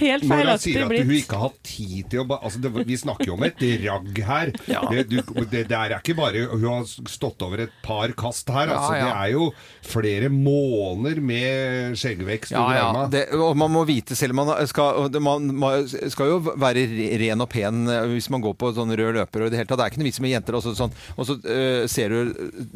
[0.00, 2.72] helt Når hun feilaktig sier at hun ikke har hatt tid til å altså det,
[2.88, 4.52] Vi snakker jo om et ragg her.
[4.70, 4.82] Ja.
[4.90, 8.70] Det, du, det, det er ikke bare Hun har stått over et par kast her.
[8.72, 9.10] Altså, Ja, ja.
[9.10, 9.50] Det er jo
[9.90, 13.06] flere måneder med skjeggvekst Ja, under ja.
[13.10, 16.84] Det, og man må vite selv man skal, man, man skal jo være
[17.20, 19.44] ren og pen eh, hvis man går på sånn rød løper.
[19.44, 20.58] Og i det hele tatt, det er ikke noe vits med jenter.
[20.58, 22.18] Og så, sånn, og så øh, ser du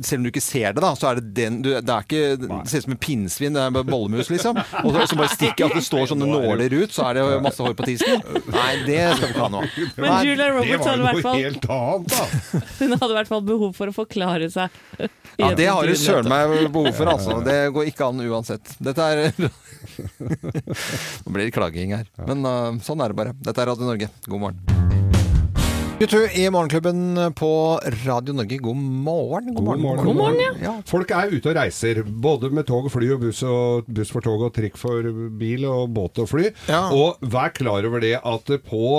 [0.05, 2.22] Selv om du ikke ser det, da, så er det den du, Det er ikke
[2.40, 3.57] Det ser ut som en pinnsvin.
[3.57, 4.59] Det er bare bollemus, liksom.
[4.82, 7.64] Og så, så bare stikker at det står sånne nåler ut, så er det masse
[7.64, 8.22] hår på tissen.
[8.51, 9.64] Nei, det skal vi ikke ha nå.
[9.97, 12.24] Men Julia Roberts hadde i hvert fall helt annet, da.
[12.80, 14.80] Hun hadde i hvert fall behov for å forklare seg.
[15.34, 16.05] Ja, det har du intervju.
[16.05, 17.40] søren meg behov for, altså.
[17.42, 18.76] Det går ikke an uansett.
[18.78, 19.24] Dette er
[21.24, 22.07] Nå blir det klaging her.
[22.22, 23.34] Men uh, sånn er det bare.
[23.42, 24.12] Dette er Radio Norge.
[24.30, 24.84] God morgen.
[26.05, 28.57] YouTube i Morgenklubben på Radio Norge.
[28.59, 29.55] God morgen.
[29.55, 30.05] God morgen.
[30.05, 30.72] God morgen, ja.
[30.84, 34.24] Folk er ute og reiser, både med tog og fly og buss, og buss for
[34.24, 35.09] tog og trikk for
[35.40, 36.50] bil og båt og fly.
[36.92, 38.90] Og vær klar over det at på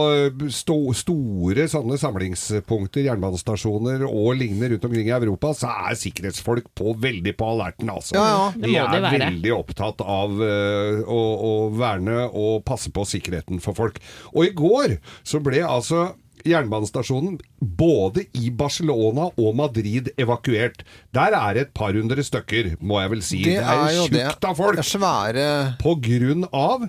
[0.49, 6.97] sto, store sånne samlingspunkter, jernbanestasjoner og lignende rundt omkring i Europa, så er sikkerhetsfolk på
[7.05, 8.17] veldig på alerten, altså.
[8.17, 8.51] Ja, ja.
[8.65, 13.77] De er de veldig opptatt av uh, å, å verne og passe på sikkerheten for
[13.77, 14.01] folk.
[14.33, 16.15] Og i går så ble altså
[16.45, 20.83] jernbanestasjonen både i Barcelona og Madrid evakuert.
[21.15, 23.41] Der er et par hundre stykker, må jeg vel si.
[23.45, 24.77] Det Det er, er tjukt av folk.
[24.77, 25.47] Det er svære
[25.81, 26.87] På grunn av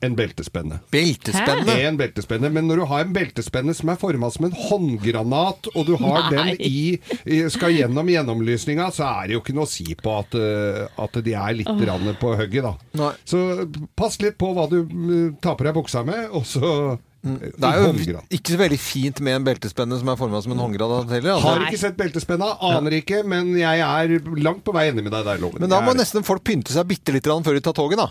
[0.00, 0.80] en beltespenne.
[0.90, 1.74] Beltespenne?
[1.84, 2.50] En beltespenne.
[2.52, 6.30] Men når du har en beltespenne som er forma som en håndgranat, og du har
[6.32, 6.54] Nei.
[6.56, 10.38] den i, skal gjennom gjennomlysninga, så er det jo ikke noe å si på at,
[10.38, 12.14] eh, at de er litt oh.
[12.18, 13.12] på hugget, da.
[13.28, 16.72] Så pass litt på hva du mm, tar på deg buksa med, og så
[17.36, 20.62] Det er jo ikke så veldig fint med en beltespenne som er forma som en
[20.64, 21.36] håndgrad heller.
[21.36, 21.48] altså.
[21.48, 25.26] Har ikke sett beltespenna, aner ikke, men jeg er langt på vei enig med deg
[25.28, 25.60] der, Loven.
[25.64, 28.08] Men da må nesten folk pynte seg bitte grann før de tar toget, da.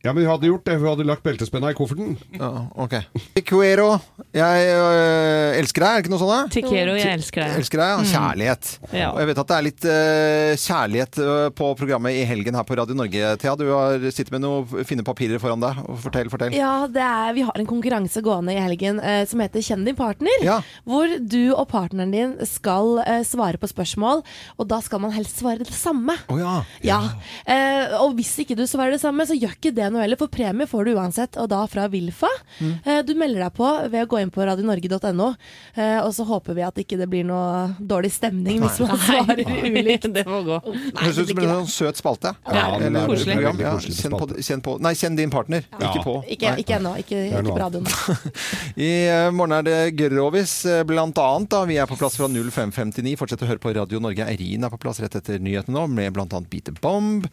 [0.00, 0.74] Ja, men hun hadde gjort det.
[0.80, 2.14] Hun hadde lagt beltespenna i kofferten.
[2.32, 2.48] Ja,
[2.80, 2.94] ok.
[3.36, 3.90] Tiquero,
[4.32, 6.54] jeg øh, elsker deg, er det ikke noe sånt?
[6.54, 7.56] Tiquero, jeg elsker deg.
[7.60, 7.98] Elsker deg, ja.
[8.00, 8.08] Mm.
[8.08, 8.70] Kjærlighet.
[8.96, 9.10] Ja.
[9.10, 12.64] Og jeg vet at det er litt øh, kjærlighet øh, på programmet i helgen her
[12.64, 13.34] på Radio Norge.
[13.42, 15.82] Thea, du har sitter med noen fine papirer foran deg.
[16.06, 16.56] Fortell, fortell.
[16.56, 20.00] Ja, det er, vi har en konkurranse gående i helgen eh, som heter Kjenn din
[20.00, 20.48] partner.
[20.88, 24.24] Hvor du og partneren din skal eh, svare på spørsmål,
[24.56, 26.16] og da skal man helst svare det samme.
[26.32, 26.56] Oh, ja.
[26.88, 27.02] Ja,
[27.44, 30.68] eh, Og hvis ikke du svarer det samme, så gjør ikke det heller, for premie
[30.70, 32.30] får du uansett, og da fra Vilfa.
[32.60, 32.72] Mm.
[32.84, 35.28] Eh, du melder deg på ved å gå inn på radionorge.no,
[35.74, 39.42] eh, og så håper vi at ikke det blir noe dårlig stemning hvis man svarer
[39.66, 40.08] ulikt.
[40.14, 40.60] det må gå.
[40.70, 42.34] Det høres ut som en sånn søt spalte.
[42.46, 43.38] Ja, Eller koselig.
[43.42, 45.66] Ja, kjenn, på, kjenn på Nei, kjenn din partner.
[45.80, 46.16] Ikke på.
[46.30, 46.64] Ikke, Nei.
[46.64, 46.94] ikke ennå.
[47.02, 47.90] Ikke, ikke på radioen.
[48.88, 50.54] I eh, morgen er det Grovis,
[50.86, 51.50] blant annet.
[51.50, 51.64] Da.
[51.68, 53.16] Vi er på plass fra 0559.
[53.20, 54.28] Fortsett å høre på Radio Norge.
[54.30, 57.26] Eirin er på plass rett etter nyhetene nå, med blant annet Beat the Bomb.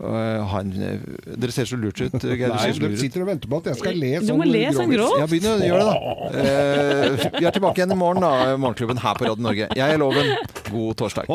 [0.00, 2.16] Uh, han, dere ser så lurt ut.
[2.20, 2.98] Du Nei, ut.
[3.00, 5.18] sitter og venter på at jeg skal le Du sånn må le sånn grovt.
[5.20, 5.96] Ja, begynn å gjøre det, da.
[6.44, 9.68] Eh, vi er tilbake igjen i morgen, da, Morgenklubben her på Radio Norge.
[9.76, 10.34] Jeg er Loven.
[10.70, 11.30] God torsdag.